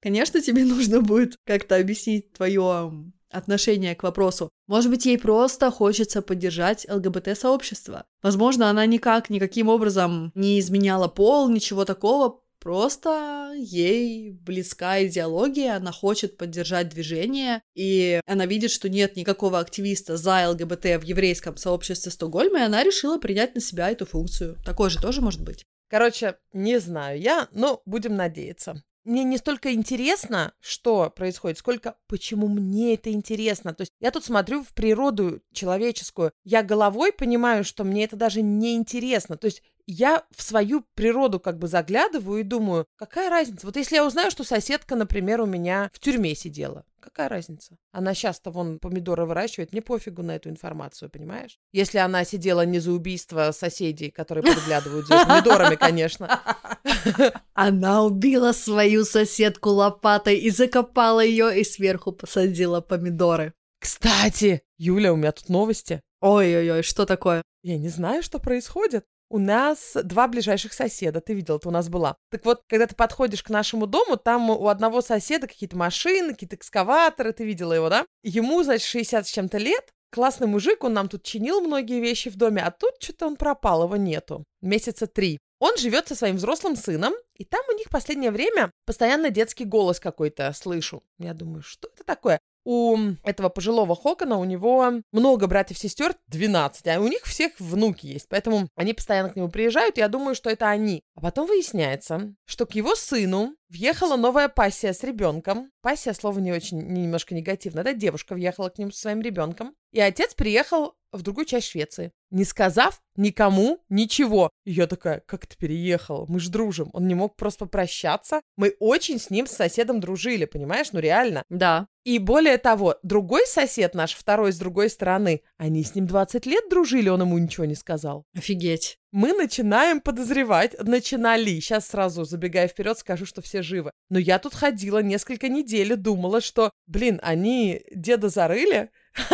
[0.00, 2.92] Конечно, тебе нужно будет как-то объяснить твое
[3.34, 4.50] отношение к вопросу.
[4.66, 8.04] Может быть, ей просто хочется поддержать ЛГБТ-сообщество.
[8.22, 15.92] Возможно, она никак, никаким образом не изменяла пол, ничего такого, Просто ей близка идеология, она
[15.92, 22.10] хочет поддержать движение, и она видит, что нет никакого активиста за ЛГБТ в еврейском сообществе
[22.10, 24.56] Стокгольма, и она решила принять на себя эту функцию.
[24.64, 25.66] Такое же тоже может быть.
[25.90, 32.48] Короче, не знаю я, но будем надеяться мне не столько интересно, что происходит, сколько почему
[32.48, 33.74] мне это интересно.
[33.74, 36.32] То есть я тут смотрю в природу человеческую.
[36.44, 39.36] Я головой понимаю, что мне это даже не интересно.
[39.36, 43.66] То есть я в свою природу как бы заглядываю и думаю, какая разница?
[43.66, 47.76] Вот если я узнаю, что соседка, например, у меня в тюрьме сидела, какая разница?
[47.92, 51.58] Она часто вон помидоры выращивает, мне пофигу на эту информацию, понимаешь?
[51.72, 56.40] Если она сидела не за убийство соседей, которые подглядывают за помидорами, конечно.
[57.54, 63.52] Она убила свою соседку лопатой и закопала ее, и сверху посадила помидоры.
[63.80, 66.00] Кстати, Юля, у меня тут новости.
[66.20, 67.42] Ой-ой-ой, что такое?
[67.62, 69.04] Я не знаю, что происходит.
[69.34, 72.16] У нас два ближайших соседа, ты видел, это у нас была.
[72.30, 76.54] Так вот, когда ты подходишь к нашему дому, там у одного соседа какие-то машины, какие-то
[76.54, 78.06] экскаваторы, ты видела его, да?
[78.22, 82.36] Ему, значит, 60 с чем-то лет, классный мужик, он нам тут чинил многие вещи в
[82.36, 84.44] доме, а тут что-то он пропал, его нету.
[84.62, 85.40] Месяца три.
[85.58, 89.98] Он живет со своим взрослым сыном, и там у них последнее время постоянно детский голос
[89.98, 91.02] какой-то слышу.
[91.18, 92.38] Я думаю, что это такое?
[92.64, 98.26] У этого пожилого Хокона, у него много братьев-сестер, 12, а у них всех внуки есть,
[98.28, 101.02] поэтому они постоянно к нему приезжают, и я думаю, что это они.
[101.14, 105.70] А потом выясняется, что к его сыну въехала новая пассия с ребенком.
[105.82, 110.00] Пассия, слово не очень, немножко негативно, да, девушка въехала к нему со своим ребенком, и
[110.00, 114.50] отец приехал в другую часть Швеции, не сказав никому ничего.
[114.64, 116.26] И я такая, как ты переехал?
[116.28, 116.90] Мы ж дружим.
[116.92, 118.40] Он не мог просто прощаться.
[118.56, 120.88] Мы очень с ним, с соседом дружили, понимаешь?
[120.92, 121.44] Ну реально.
[121.48, 121.86] Да.
[122.04, 126.64] И более того, другой сосед наш, второй с другой стороны, они с ним 20 лет
[126.68, 128.24] дружили, он ему ничего не сказал.
[128.36, 128.98] Офигеть.
[129.10, 133.90] Мы начинаем подозревать, начинали, сейчас сразу забегая вперед, скажу, что все живы.
[134.10, 138.90] Но я тут ходила несколько недель и думала, что, блин, они деда зарыли,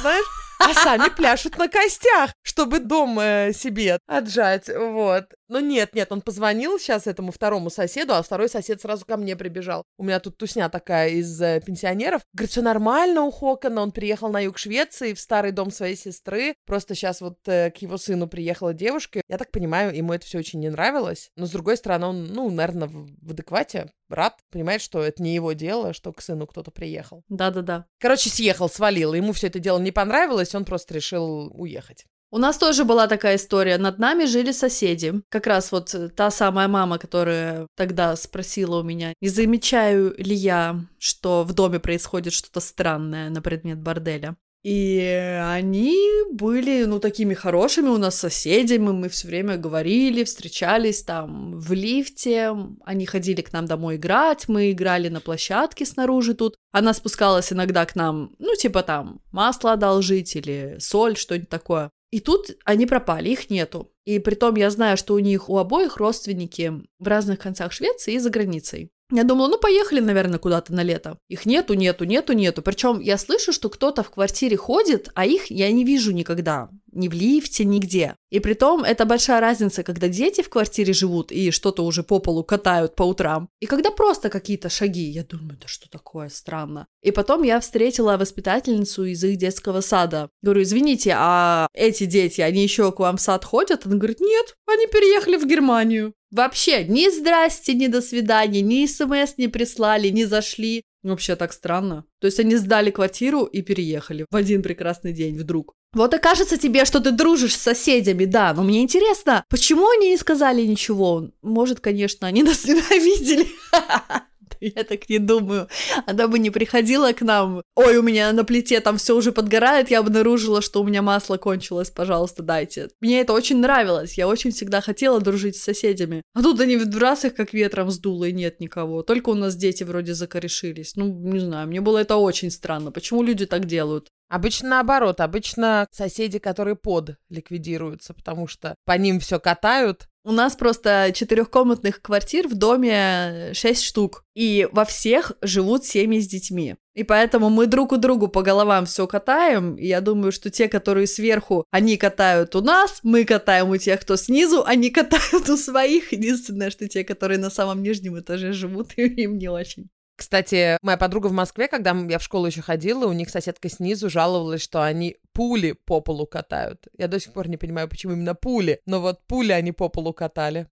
[0.00, 0.24] знаешь,
[0.60, 5.26] а сами пляшут на костях, чтобы дом э, себе отжать, вот.
[5.50, 9.34] Но нет, нет, он позвонил сейчас этому второму соседу, а второй сосед сразу ко мне
[9.34, 9.82] прибежал.
[9.98, 12.22] У меня тут тусня такая из э, пенсионеров.
[12.32, 16.54] Говорит, все нормально у Хокона, он приехал на юг Швеции, в старый дом своей сестры.
[16.66, 19.22] Просто сейчас вот э, к его сыну приехала девушка.
[19.28, 21.32] Я так понимаю, ему это все очень не нравилось.
[21.34, 25.34] Но с другой стороны, он, ну, наверное, в, в адеквате, брат, понимает, что это не
[25.34, 27.24] его дело, что к сыну кто-то приехал.
[27.28, 27.86] Да-да-да.
[27.98, 29.14] Короче, съехал, свалил.
[29.14, 32.04] Ему все это дело не понравилось, он просто решил уехать.
[32.32, 33.76] У нас тоже была такая история.
[33.76, 35.20] Над нами жили соседи.
[35.30, 40.80] Как раз вот та самая мама, которая тогда спросила у меня, не замечаю ли я,
[40.98, 44.36] что в доме происходит что-то странное на предмет борделя.
[44.62, 45.00] И
[45.42, 45.96] они
[46.32, 52.54] были, ну, такими хорошими у нас соседями, мы все время говорили, встречались там в лифте,
[52.84, 57.86] они ходили к нам домой играть, мы играли на площадке снаружи тут, она спускалась иногда
[57.86, 61.90] к нам, ну, типа там масло одолжить или соль, что-нибудь такое.
[62.10, 63.92] И тут они пропали, их нету.
[64.04, 68.14] И при том я знаю, что у них у обоих родственники в разных концах Швеции
[68.14, 68.90] и за границей.
[69.12, 71.18] Я думала, ну поехали, наверное, куда-то на лето.
[71.28, 72.62] Их нету, нету, нету, нету.
[72.62, 76.70] Причем я слышу, что кто-то в квартире ходит, а их я не вижу никогда.
[76.92, 78.16] Ни в лифте, нигде.
[78.30, 82.18] И при том это большая разница, когда дети в квартире живут и что-то уже по
[82.18, 83.48] полу катают по утрам.
[83.60, 85.04] И когда просто какие-то шаги.
[85.10, 86.86] Я думаю, да что такое странно.
[87.02, 90.30] И потом я встретила воспитательницу из их детского сада.
[90.42, 93.86] Говорю, извините, а эти дети, они еще к вам в сад ходят?
[93.86, 96.14] Она говорит, нет, они переехали в Германию.
[96.30, 100.84] Вообще, ни здрасте, ни до свидания, ни смс не прислали, не зашли.
[101.02, 102.04] Вообще так странно.
[102.20, 105.72] То есть они сдали квартиру и переехали в один прекрасный день вдруг.
[105.92, 110.10] Вот и кажется тебе, что ты дружишь с соседями, да, но мне интересно, почему они
[110.10, 111.30] не сказали ничего?
[111.42, 113.46] Может, конечно, они нас ненавидели.
[114.76, 115.68] Я так не думаю.
[116.06, 117.62] Она бы не приходила к нам.
[117.74, 121.38] Ой, у меня на плите там все уже подгорает, я обнаружила, что у меня масло
[121.38, 122.88] кончилось, пожалуйста, дайте.
[123.00, 124.18] Мне это очень нравилось.
[124.18, 126.22] Я очень всегда хотела дружить с соседями.
[126.34, 129.02] А тут они в раз их как ветром сдуло, и нет никого.
[129.02, 130.96] Только у нас дети вроде закорешились.
[130.96, 132.92] Ну, не знаю, мне было это очень странно.
[132.92, 134.08] Почему люди так делают?
[134.28, 140.06] Обычно наоборот, обычно соседи, которые под ликвидируются, потому что по ним все катают.
[140.22, 146.28] У нас просто четырехкомнатных квартир в доме шесть штук, и во всех живут семьи с
[146.28, 146.76] детьми.
[146.94, 149.76] И поэтому мы друг у другу по головам все катаем.
[149.76, 154.16] Я думаю, что те, которые сверху, они катают у нас, мы катаем у тех, кто
[154.16, 156.12] снизу, они катают у своих.
[156.12, 159.88] Единственное, что те, которые на самом нижнем этаже живут, им не очень.
[160.20, 164.10] Кстати, моя подруга в Москве, когда я в школу еще ходила, у них соседка снизу
[164.10, 166.88] жаловалась, что они пули по полу катают.
[166.98, 170.12] Я до сих пор не понимаю, почему именно пули, но вот пули они по полу
[170.12, 170.68] катали.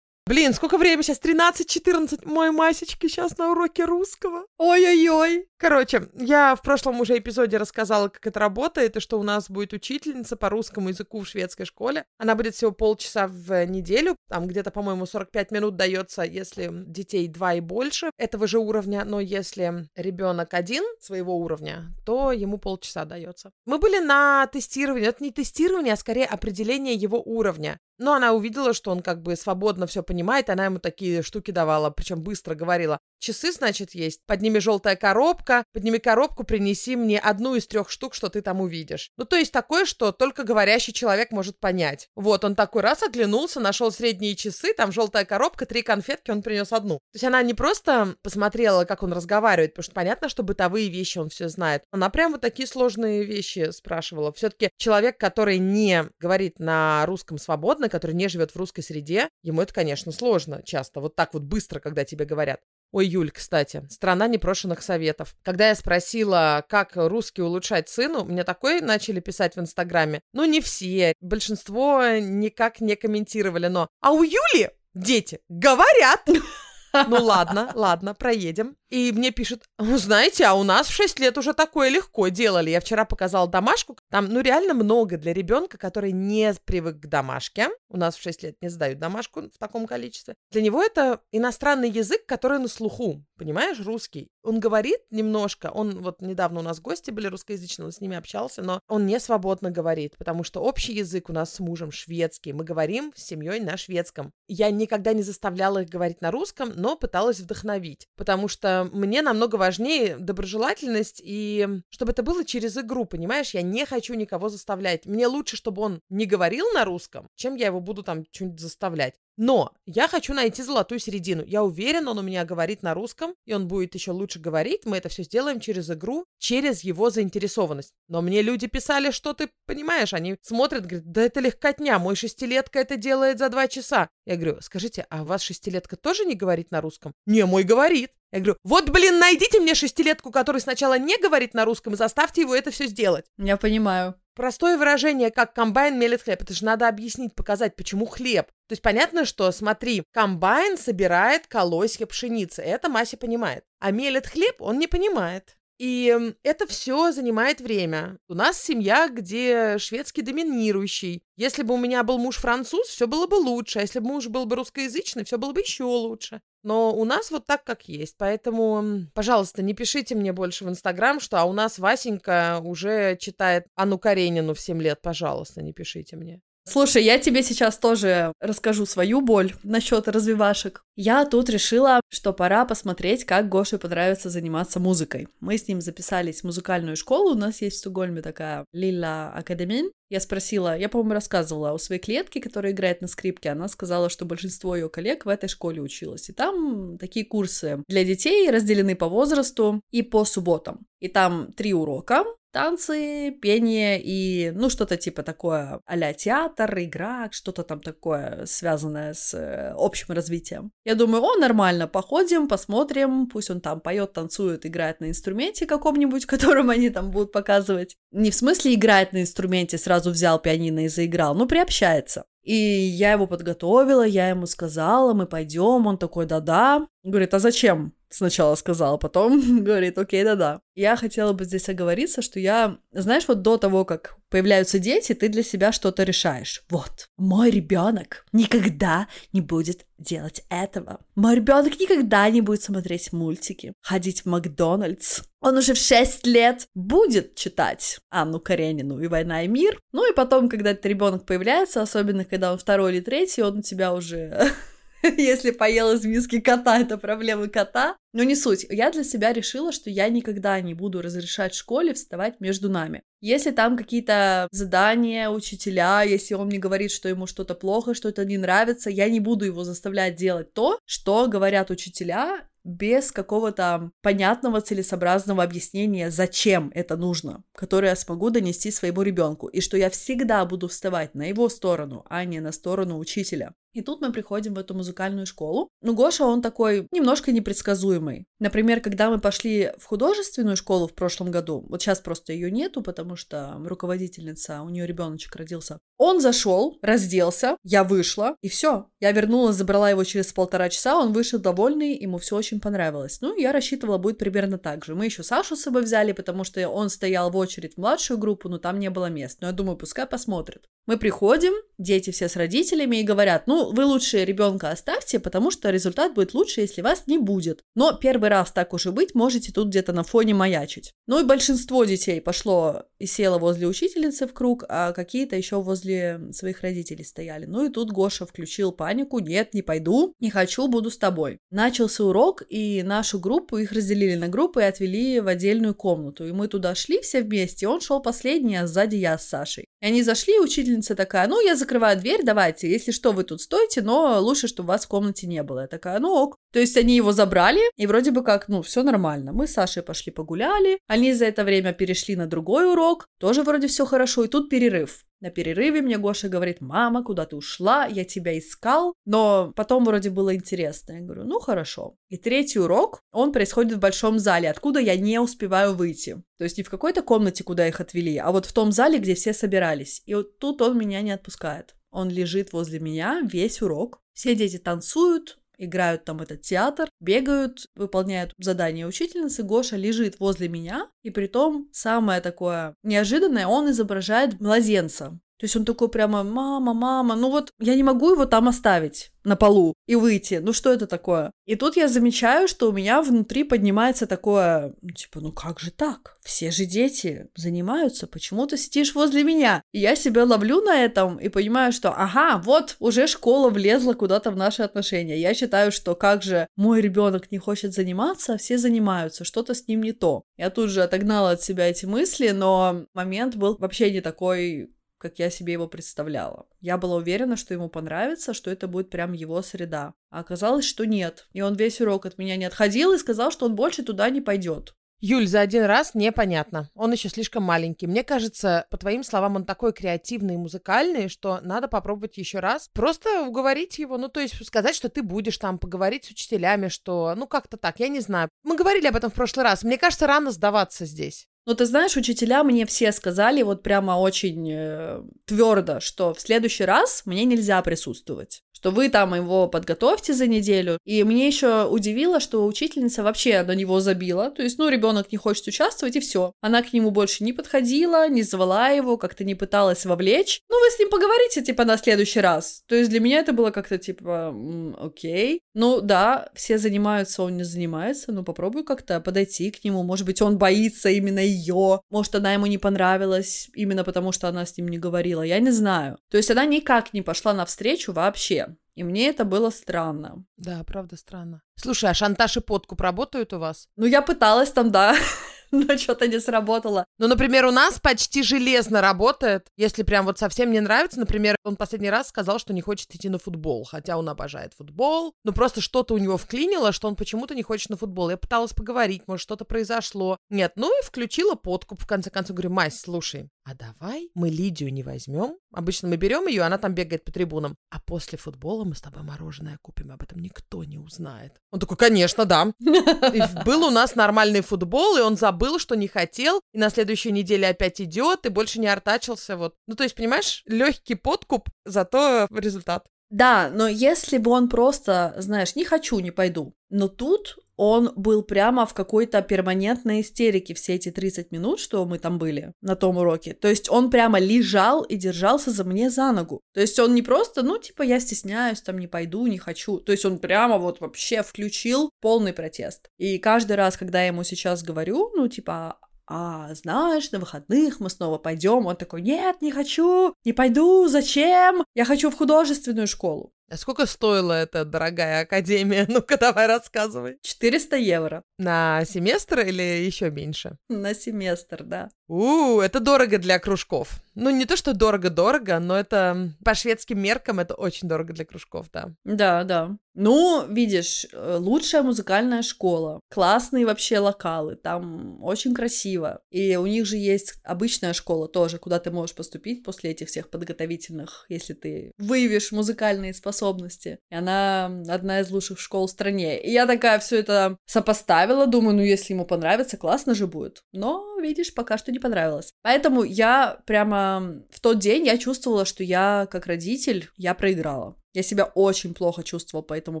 [0.26, 1.20] Блин, сколько времени сейчас?
[1.20, 2.26] 13-14.
[2.26, 4.46] Мой Масечки сейчас на уроке русского.
[4.56, 5.48] Ой-ой-ой.
[5.58, 9.74] Короче, я в прошлом уже эпизоде рассказала, как это работает, и что у нас будет
[9.74, 12.06] учительница по русскому языку в шведской школе.
[12.16, 14.16] Она будет всего полчаса в неделю.
[14.30, 19.04] Там где-то, по-моему, 45 минут дается, если детей два и больше этого же уровня.
[19.04, 23.50] Но если ребенок один своего уровня, то ему полчаса дается.
[23.66, 25.06] Мы были на тестировании.
[25.06, 27.78] Это не тестирование, а скорее определение его уровня.
[27.98, 31.90] Но она увидела, что он как бы свободно все понимает, она ему такие штуки давала,
[31.90, 32.98] причем быстро говорила.
[33.18, 34.20] Часы, значит, есть.
[34.26, 39.10] Подними желтая коробка, подними коробку, принеси мне одну из трех штук, что ты там увидишь.
[39.16, 42.10] Ну, то есть такое, что только говорящий человек может понять.
[42.16, 46.72] Вот, он такой раз оглянулся, нашел средние часы, там желтая коробка, три конфетки, он принес
[46.72, 46.96] одну.
[46.96, 51.16] То есть она не просто посмотрела, как он разговаривает, потому что понятно, что бытовые вещи
[51.16, 51.84] он все знает.
[51.92, 54.32] Она прям вот такие сложные вещи спрашивала.
[54.32, 59.62] Все-таки человек, который не говорит на русском свободно, который не живет в русской среде, ему
[59.62, 61.00] это, конечно, сложно часто.
[61.00, 62.60] Вот так вот быстро, когда тебе говорят.
[62.92, 65.34] Ой, Юль, кстати, страна непрошенных советов.
[65.42, 70.20] Когда я спросила, как русский улучшать сыну, мне такое начали писать в Инстаграме.
[70.32, 73.88] Ну, не все, большинство никак не комментировали, но...
[74.00, 76.28] А у Юли дети говорят!
[77.08, 78.76] Ну ладно, ладно, проедем.
[78.94, 82.70] И мне пишут, ну знаете, а у нас в 6 лет уже такое легко делали.
[82.70, 83.98] Я вчера показала домашку.
[84.08, 87.70] Там, ну реально много для ребенка, который не привык к домашке.
[87.88, 90.36] У нас в 6 лет не сдают домашку в таком количестве.
[90.52, 94.28] Для него это иностранный язык, который на слуху, понимаешь, русский.
[94.44, 98.62] Он говорит немножко, он вот недавно у нас гости были русскоязычные, он с ними общался,
[98.62, 102.52] но он не свободно говорит, потому что общий язык у нас с мужем шведский.
[102.52, 104.30] Мы говорим с семьей на шведском.
[104.46, 109.56] Я никогда не заставляла их говорить на русском, но пыталась вдохновить, потому что мне намного
[109.56, 113.54] важнее доброжелательность и чтобы это было через игру, понимаешь?
[113.54, 115.06] Я не хочу никого заставлять.
[115.06, 119.14] Мне лучше, чтобы он не говорил на русском, чем я его буду там что-нибудь заставлять.
[119.36, 121.44] Но я хочу найти золотую середину.
[121.44, 124.84] Я уверен, он у меня говорит на русском, и он будет еще лучше говорить.
[124.84, 127.92] Мы это все сделаем через игру, через его заинтересованность.
[128.08, 132.78] Но мне люди писали, что ты понимаешь, они смотрят, говорят, да это легкотня, мой шестилетка
[132.78, 134.08] это делает за два часа.
[134.24, 137.12] Я говорю, скажите, а у вас шестилетка тоже не говорит на русском?
[137.26, 138.12] Не, мой говорит.
[138.34, 142.40] Я говорю, вот, блин, найдите мне шестилетку, который сначала не говорит на русском, и заставьте
[142.40, 143.26] его это все сделать.
[143.38, 144.16] Я понимаю.
[144.34, 146.42] Простое выражение, как комбайн мелит хлеб.
[146.42, 148.46] Это же надо объяснить, показать, почему хлеб.
[148.66, 152.60] То есть понятно, что, смотри, комбайн собирает колосья пшеницы.
[152.60, 153.62] Это Мася понимает.
[153.78, 155.56] А мелит хлеб он не понимает.
[155.78, 158.18] И это все занимает время.
[158.28, 161.24] У нас семья, где шведский доминирующий.
[161.36, 163.80] Если бы у меня был муж француз, все было бы лучше.
[163.80, 166.40] А если бы муж был бы русскоязычный, все было бы еще лучше.
[166.62, 168.14] Но у нас вот так, как есть.
[168.16, 173.66] Поэтому, пожалуйста, не пишите мне больше в Инстаграм, что а у нас Васенька уже читает
[173.74, 175.02] Анну Каренину в 7 лет.
[175.02, 176.40] Пожалуйста, не пишите мне.
[176.66, 180.82] Слушай, я тебе сейчас тоже расскажу свою боль насчет развивашек.
[180.96, 185.28] Я тут решила, что пора посмотреть, как Гоше понравится заниматься музыкой.
[185.40, 189.90] Мы с ним записались в музыкальную школу, у нас есть в Стокгольме такая Лила Академин.
[190.14, 194.24] Я спросила, я, по-моему, рассказывала у своей клетки, которая играет на скрипке, она сказала, что
[194.24, 196.28] большинство ее коллег в этой школе училось.
[196.28, 200.86] И там такие курсы для детей разделены по возрасту и по субботам.
[201.00, 202.24] И там три урока,
[202.54, 209.34] танцы, пение и, ну, что-то типа такое а театр, игра, что-то там такое, связанное с
[209.34, 210.70] э, общим развитием.
[210.84, 216.26] Я думаю, о, нормально, походим, посмотрим, пусть он там поет, танцует, играет на инструменте каком-нибудь,
[216.34, 217.96] которым они там будут показывать.
[218.12, 222.24] Не в смысле играет на инструменте, сразу взял пианино и заиграл, ну, приобщается.
[222.42, 226.86] И я его подготовила, я ему сказала, мы пойдем, он такой, да-да.
[227.02, 227.94] Говорит, а зачем?
[228.14, 230.60] Сначала сказал, потом говорит, окей, да-да.
[230.74, 235.28] Я хотела бы здесь оговориться, что я, знаешь, вот до того, как появляются дети, ты
[235.28, 236.64] для себя что-то решаешь.
[236.70, 241.00] Вот, мой ребенок никогда не будет делать этого.
[241.14, 245.22] Мой ребенок никогда не будет смотреть мультики, ходить в Макдональдс.
[245.40, 249.78] Он уже в 6 лет будет читать Анну Каренину и «Война и мир».
[249.92, 253.62] Ну и потом, когда этот ребенок появляется, особенно когда он второй или третий, он у
[253.62, 254.50] тебя уже
[255.18, 257.96] Если поел из миски кота, это проблемы кота.
[258.12, 258.64] Но не суть.
[258.70, 263.02] Я для себя решила, что я никогда не буду разрешать школе вставать между нами.
[263.20, 268.24] Если там какие-то задания, учителя, если он мне говорит, что ему что-то плохо, что это
[268.24, 274.62] не нравится, я не буду его заставлять делать то, что говорят учителя, без какого-то понятного,
[274.62, 280.42] целесообразного объяснения, зачем это нужно, которое я смогу донести своему ребенку, и что я всегда
[280.46, 283.54] буду вставать на его сторону, а не на сторону учителя.
[283.74, 285.68] И тут мы приходим в эту музыкальную школу.
[285.82, 288.26] Ну, Гоша, он такой немножко непредсказуемый.
[288.38, 292.82] Например, когда мы пошли в художественную школу в прошлом году, вот сейчас просто ее нету,
[292.82, 295.78] потому что руководительница, у нее ребеночек родился.
[295.96, 298.88] Он зашел, разделся, я вышла, и все.
[299.00, 303.20] Я вернулась, забрала его через полтора часа, он вышел довольный, ему все очень понравилось.
[303.20, 304.94] Ну, я рассчитывала, будет примерно так же.
[304.94, 308.48] Мы еще Сашу с собой взяли, потому что он стоял в очередь в младшую группу,
[308.48, 309.38] но там не было мест.
[309.40, 310.68] Но я думаю, пускай посмотрит.
[310.86, 315.70] Мы приходим, дети все с родителями и говорят, ну, вы лучше ребенка оставьте, потому что
[315.70, 317.62] результат будет лучше, если вас не будет.
[317.74, 320.92] Но первый раз так уже быть, можете тут где-то на фоне маячить.
[321.06, 326.20] Ну и большинство детей пошло и село возле учительницы в круг, а какие-то еще возле
[326.32, 327.46] своих родителей стояли.
[327.46, 331.38] Ну и тут Гоша включил панику, нет, не пойду, не хочу, буду с тобой.
[331.50, 336.26] Начался урок, и нашу группу, их разделили на группы и отвели в отдельную комнату.
[336.26, 339.66] И мы туда шли все вместе, он шел последний, а сзади я с Сашей.
[339.80, 343.40] И они зашли, учитель учительница такая, ну, я закрываю дверь, давайте, если что, вы тут
[343.54, 345.60] стойте, но лучше, чтобы вас в комнате не было.
[345.60, 346.36] Я такая, ну ок.
[346.52, 349.32] То есть они его забрали, и вроде бы как, ну, все нормально.
[349.32, 353.66] Мы с Сашей пошли погуляли, они за это время перешли на другой урок, тоже вроде
[353.66, 355.04] все хорошо, и тут перерыв.
[355.20, 357.86] На перерыве мне Гоша говорит, мама, куда ты ушла?
[357.86, 358.92] Я тебя искал.
[359.06, 360.92] Но потом вроде было интересно.
[360.92, 361.96] Я говорю, ну хорошо.
[362.10, 366.22] И третий урок, он происходит в большом зале, откуда я не успеваю выйти.
[366.36, 369.14] То есть не в какой-то комнате, куда их отвели, а вот в том зале, где
[369.14, 370.02] все собирались.
[370.04, 371.74] И вот тут он меня не отпускает.
[371.94, 374.00] Он лежит возле меня весь урок.
[374.14, 379.44] Все дети танцуют, играют там этот театр, бегают, выполняют задания учительницы.
[379.44, 385.20] Гоша лежит возле меня, и при том самое такое неожиданное, он изображает младенца.
[385.38, 389.10] То есть он такой прямо, мама, мама, ну вот я не могу его там оставить
[389.24, 390.34] на полу и выйти.
[390.34, 391.32] Ну что это такое?
[391.46, 395.70] И тут я замечаю, что у меня внутри поднимается такое, ну, типа, ну как же
[395.70, 396.16] так?
[396.22, 399.62] Все же дети занимаются, почему ты сидишь возле меня?
[399.72, 404.30] И я себя ловлю на этом и понимаю, что, ага, вот уже школа влезла куда-то
[404.30, 405.18] в наши отношения.
[405.18, 409.66] Я считаю, что как же мой ребенок не хочет заниматься, а все занимаются, что-то с
[409.66, 410.22] ним не то.
[410.36, 414.68] Я тут же отогнала от себя эти мысли, но момент был вообще не такой
[414.98, 416.46] как я себе его представляла.
[416.60, 419.94] Я была уверена, что ему понравится, что это будет прям его среда.
[420.10, 421.28] А оказалось, что нет.
[421.32, 424.20] И он весь урок от меня не отходил и сказал, что он больше туда не
[424.20, 424.74] пойдет.
[425.06, 426.70] Юль, за один раз непонятно.
[426.74, 427.86] Он еще слишком маленький.
[427.86, 432.70] Мне кажется, по твоим словам, он такой креативный и музыкальный, что надо попробовать еще раз.
[432.72, 437.14] Просто уговорить его, ну, то есть сказать, что ты будешь там, поговорить с учителями, что,
[437.16, 438.30] ну, как-то так, я не знаю.
[438.44, 439.62] Мы говорили об этом в прошлый раз.
[439.62, 441.28] Мне кажется, рано сдаваться здесь.
[441.46, 446.64] Ну, ты знаешь, учителя мне все сказали вот прямо очень э, твердо, что в следующий
[446.64, 450.78] раз мне нельзя присутствовать что вы там его подготовьте за неделю.
[450.86, 454.30] И мне еще удивило, что учительница вообще на него забила.
[454.30, 456.32] То есть, ну, ребенок не хочет участвовать, и все.
[456.40, 460.40] Она к нему больше не подходила, не звала его, как-то не пыталась вовлечь.
[460.48, 462.62] Ну, вы с ним поговорите, типа, на следующий раз.
[462.66, 465.42] То есть для меня это было как-то, типа, м- окей.
[465.52, 468.12] Ну, да, все занимаются, он не занимается.
[468.12, 469.82] Ну, попробую как-то подойти к нему.
[469.82, 471.80] Может быть, он боится именно ее.
[471.90, 475.22] Может, она ему не понравилась именно потому, что она с ним не говорила.
[475.22, 475.98] Я не знаю.
[476.10, 478.56] То есть она никак не пошла навстречу вообще.
[478.74, 480.24] И мне это было странно.
[480.36, 481.42] Да, правда странно.
[481.54, 483.68] Слушай, а шантаж и подкуп работают у вас?
[483.76, 484.96] Ну, я пыталась там, да.
[485.50, 486.86] но что-то не сработало.
[486.98, 489.48] Ну, например, у нас почти железно работает.
[489.56, 493.08] Если прям вот совсем не нравится, например, он последний раз сказал, что не хочет идти
[493.08, 495.14] на футбол, хотя он обожает футбол.
[495.24, 498.10] Ну, просто что-то у него вклинило, что он почему-то не хочет на футбол.
[498.10, 500.18] Я пыталась поговорить, может, что-то произошло.
[500.30, 502.36] Нет, ну и включила подкуп, в конце концов.
[502.36, 505.36] Говорю, Мась, слушай, а давай мы Лидию не возьмем.
[505.52, 507.56] Обычно мы берем ее, она там бегает по трибунам.
[507.70, 511.40] А после футбола мы с тобой мороженое купим, об этом никто не узнает.
[511.50, 512.52] Он такой, конечно, да.
[512.58, 517.12] И был у нас нормальный футбол, и он забыл, что не хотел, и на следующей
[517.12, 519.36] неделе опять идет, и больше не артачился.
[519.36, 519.54] Вот.
[519.66, 522.86] Ну, то есть, понимаешь, легкий подкуп, зато результат.
[523.10, 526.54] Да, но если бы он просто, знаешь, не хочу, не пойду.
[526.70, 531.98] Но тут он был прямо в какой-то перманентной истерике все эти 30 минут, что мы
[531.98, 533.34] там были на том уроке.
[533.34, 536.40] То есть он прямо лежал и держался за мне за ногу.
[536.52, 539.78] То есть он не просто, ну, типа, я стесняюсь, там, не пойду, не хочу.
[539.78, 542.88] То есть он прямо вот вообще включил полный протест.
[542.98, 547.88] И каждый раз, когда я ему сейчас говорю, ну, типа, а знаешь, на выходных мы
[547.88, 548.66] снова пойдем.
[548.66, 551.64] Он такой, нет, не хочу, не пойду, зачем?
[551.74, 553.32] Я хочу в художественную школу.
[553.50, 555.86] А сколько стоила эта дорогая академия?
[555.88, 557.18] Ну-ка, давай рассказывай.
[557.22, 558.22] 400 евро.
[558.38, 560.56] На семестр или еще меньше?
[560.68, 561.90] На семестр, да.
[562.08, 564.02] У, это дорого для кружков.
[564.14, 568.66] Ну, не то, что дорого-дорого, но это по шведским меркам это очень дорого для кружков,
[568.72, 568.90] да.
[569.04, 569.76] Да, да.
[569.94, 576.20] Ну, видишь, э, лучшая музыкальная школа, классные вообще локалы, там очень красиво.
[576.30, 580.30] И у них же есть обычная школа тоже, куда ты можешь поступить после этих всех
[580.30, 583.98] подготовительных, если ты выявишь музыкальные способности.
[584.10, 586.42] И она одна из лучших школ в стране.
[586.42, 590.62] И я такая все это сопоставила, думаю, ну если ему понравится, классно же будет.
[590.72, 592.52] Но, видишь, пока что не понравилось.
[592.62, 597.96] Поэтому я прямо в тот день я чувствовала, что я как родитель, я проиграла.
[598.14, 600.00] Я себя очень плохо чувствовала по этому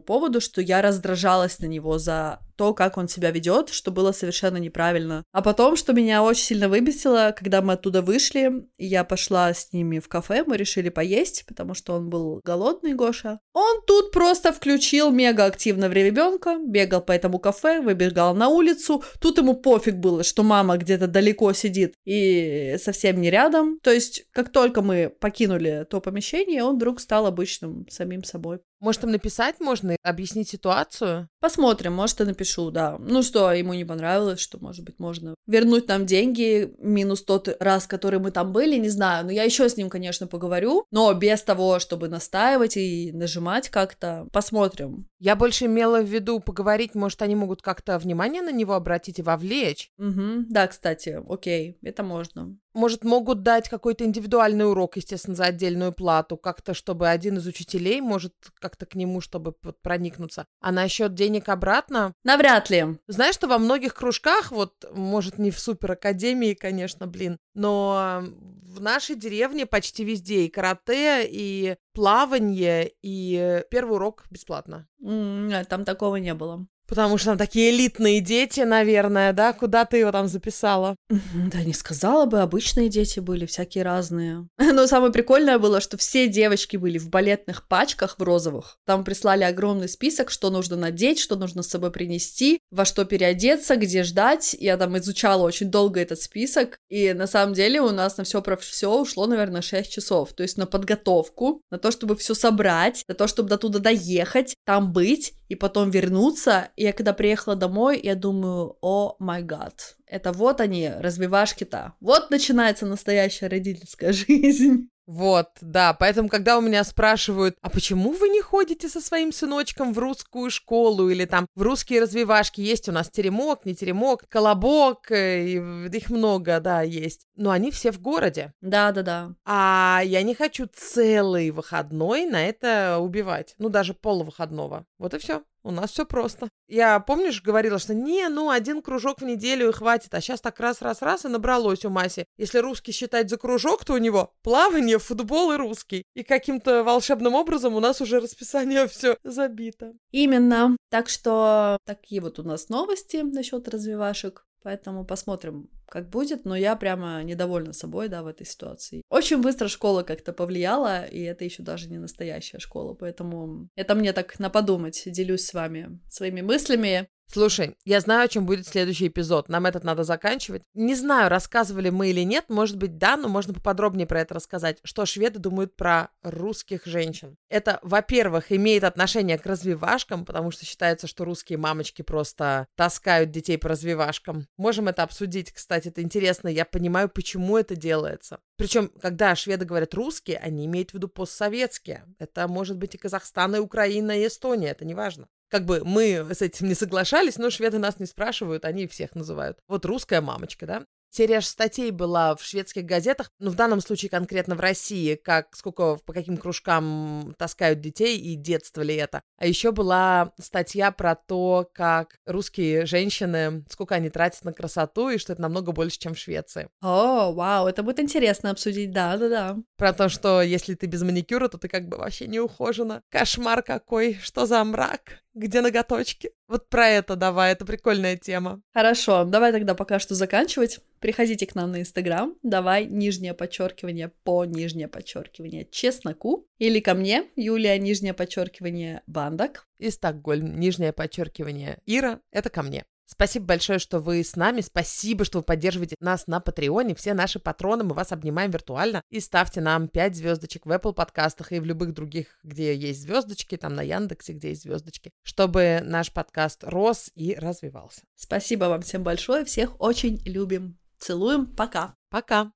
[0.00, 4.58] поводу, что я раздражалась на него за то, как он себя ведет, что было совершенно
[4.58, 5.24] неправильно.
[5.32, 9.98] А потом, что меня очень сильно выбесило, когда мы оттуда вышли, я пошла с ними
[9.98, 13.40] в кафе, мы решили поесть, потому что он был голодный, Гоша.
[13.52, 19.02] Он тут просто включил мега активно в ребенка, бегал по этому кафе, выбегал на улицу.
[19.20, 23.78] Тут ему пофиг было, что мама где-то далеко сидит и совсем не рядом.
[23.82, 28.60] То есть, как только мы покинули то помещение, он вдруг стал обычным самим собой.
[28.80, 31.28] Может, им написать можно, объяснить ситуацию?
[31.40, 32.98] Посмотрим, может, и напишу, да.
[32.98, 37.86] Ну что, ему не понравилось, что, может быть, можно вернуть нам деньги, минус тот раз,
[37.86, 39.24] который мы там были, не знаю.
[39.24, 44.28] Но я еще с ним, конечно, поговорю, но без того, чтобы настаивать и нажимать как-то.
[44.32, 45.06] Посмотрим.
[45.18, 49.22] Я больше имела в виду поговорить, может, они могут как-то внимание на него обратить и
[49.22, 49.90] вовлечь.
[49.98, 50.46] Угу.
[50.50, 52.58] Да, кстати, окей, это можно.
[52.74, 58.00] Может, могут дать какой-то индивидуальный урок, естественно, за отдельную плату, как-то, чтобы один из учителей
[58.00, 60.46] может как-то к нему, чтобы вот проникнуться.
[60.60, 62.12] А насчет денег обратно?
[62.24, 62.98] Навряд ли.
[63.06, 68.22] Знаешь, что во многих кружках, вот, может, не в суперакадемии, конечно, блин, но
[68.62, 74.88] в нашей деревне почти везде и карате, и плавание, и первый урок бесплатно.
[74.98, 76.66] Нет, там такого не было.
[76.86, 79.52] Потому что там такие элитные дети, наверное, да?
[79.52, 80.96] Куда ты его там записала?
[81.08, 84.46] Да не сказала бы, обычные дети были, всякие разные.
[84.58, 88.76] Но самое прикольное было, что все девочки были в балетных пачках в розовых.
[88.86, 93.76] Там прислали огромный список, что нужно надеть, что нужно с собой принести, во что переодеться,
[93.76, 94.54] где ждать.
[94.58, 96.78] Я там изучала очень долго этот список.
[96.88, 100.32] И на самом деле у нас на все про все ушло, наверное, 6 часов.
[100.34, 104.54] То есть на подготовку, на то, чтобы все собрать, на то, чтобы до туда доехать,
[104.64, 106.68] там быть и потом вернуться.
[106.76, 111.94] И я когда приехала домой, я думаю, о май гад, это вот они, развивашки-то.
[112.00, 114.88] Вот начинается настоящая родительская жизнь.
[115.06, 119.92] Вот, да, поэтому, когда у меня спрашивают, а почему вы не ходите со своим сыночком
[119.92, 125.10] в русскую школу или там в русские развивашки, есть у нас теремок, не теремок, колобок,
[125.10, 128.54] э, их много, да, есть, но они все в городе.
[128.62, 129.34] Да-да-да.
[129.44, 134.86] А я не хочу целый выходной на это убивать, ну, даже полувыходного.
[134.98, 135.42] Вот и все.
[135.64, 136.50] У нас все просто.
[136.68, 140.60] Я, помнишь, говорила, что не, ну, один кружок в неделю и хватит, а сейчас так
[140.60, 142.26] раз-раз-раз и набралось у Маси.
[142.36, 146.04] Если русский считать за кружок, то у него плавание, футбол и русский.
[146.14, 149.94] И каким-то волшебным образом у нас уже расписание все забито.
[150.10, 150.76] Именно.
[150.90, 154.44] Так что такие вот у нас новости насчет развивашек.
[154.64, 159.02] Поэтому посмотрим, как будет, но я прямо недовольна собой, да, в этой ситуации.
[159.10, 164.14] Очень быстро школа как-то повлияла, и это еще даже не настоящая школа, поэтому это мне
[164.14, 167.06] так на подумать, делюсь с вами своими мыслями.
[167.26, 169.48] Слушай, я знаю, о чем будет следующий эпизод.
[169.48, 170.62] Нам этот надо заканчивать.
[170.74, 172.44] Не знаю, рассказывали мы или нет.
[172.48, 174.78] Может быть, да, но можно поподробнее про это рассказать.
[174.84, 177.36] Что шведы думают про русских женщин?
[177.48, 183.58] Это, во-первых, имеет отношение к развивашкам, потому что считается, что русские мамочки просто таскают детей
[183.58, 184.46] по развивашкам.
[184.56, 186.48] Можем это обсудить, кстати, это интересно.
[186.48, 188.38] Я понимаю, почему это делается.
[188.56, 192.04] Причем, когда шведы говорят русские, они имеют в виду постсоветские.
[192.18, 195.28] Это может быть и Казахстан, и Украина, и Эстония, это не важно.
[195.54, 199.56] Как бы мы с этим не соглашались, но шведы нас не спрашивают, они всех называют.
[199.68, 200.84] Вот русская мамочка, да?
[201.16, 205.94] Серия статей была в шведских газетах, ну, в данном случае конкретно в России, как сколько,
[206.04, 209.22] по каким кружкам таскают детей и детство ли это.
[209.38, 215.18] А еще была статья про то, как русские женщины, сколько они тратят на красоту, и
[215.18, 216.68] что это намного больше, чем в Швеции.
[216.80, 219.58] О, вау, это будет интересно обсудить, да-да-да.
[219.76, 223.02] Про то, что если ты без маникюра, то ты как бы вообще не ухожена.
[223.08, 226.30] Кошмар какой, что за мрак, где ноготочки?
[226.46, 228.60] Вот про это давай, это прикольная тема.
[228.72, 230.80] Хорошо, давай тогда пока что заканчивать.
[231.00, 237.24] Приходите к нам на Инстаграм, давай нижнее подчеркивание по нижнее подчеркивание чесноку, или ко мне,
[237.36, 239.66] Юлия, нижнее подчеркивание бандок.
[239.78, 242.84] И Стокгольм, нижнее подчеркивание Ира, это ко мне.
[243.06, 244.60] Спасибо большое, что вы с нами.
[244.60, 246.94] Спасибо, что вы поддерживаете нас на Патреоне.
[246.94, 249.02] Все наши патроны, мы вас обнимаем виртуально.
[249.10, 253.56] И ставьте нам 5 звездочек в Apple подкастах и в любых других, где есть звездочки,
[253.56, 258.02] там на Яндексе, где есть звездочки, чтобы наш подкаст рос и развивался.
[258.14, 259.44] Спасибо вам всем большое.
[259.44, 260.78] Всех очень любим.
[260.98, 261.46] Целуем.
[261.46, 261.94] Пока.
[262.10, 262.52] Пока.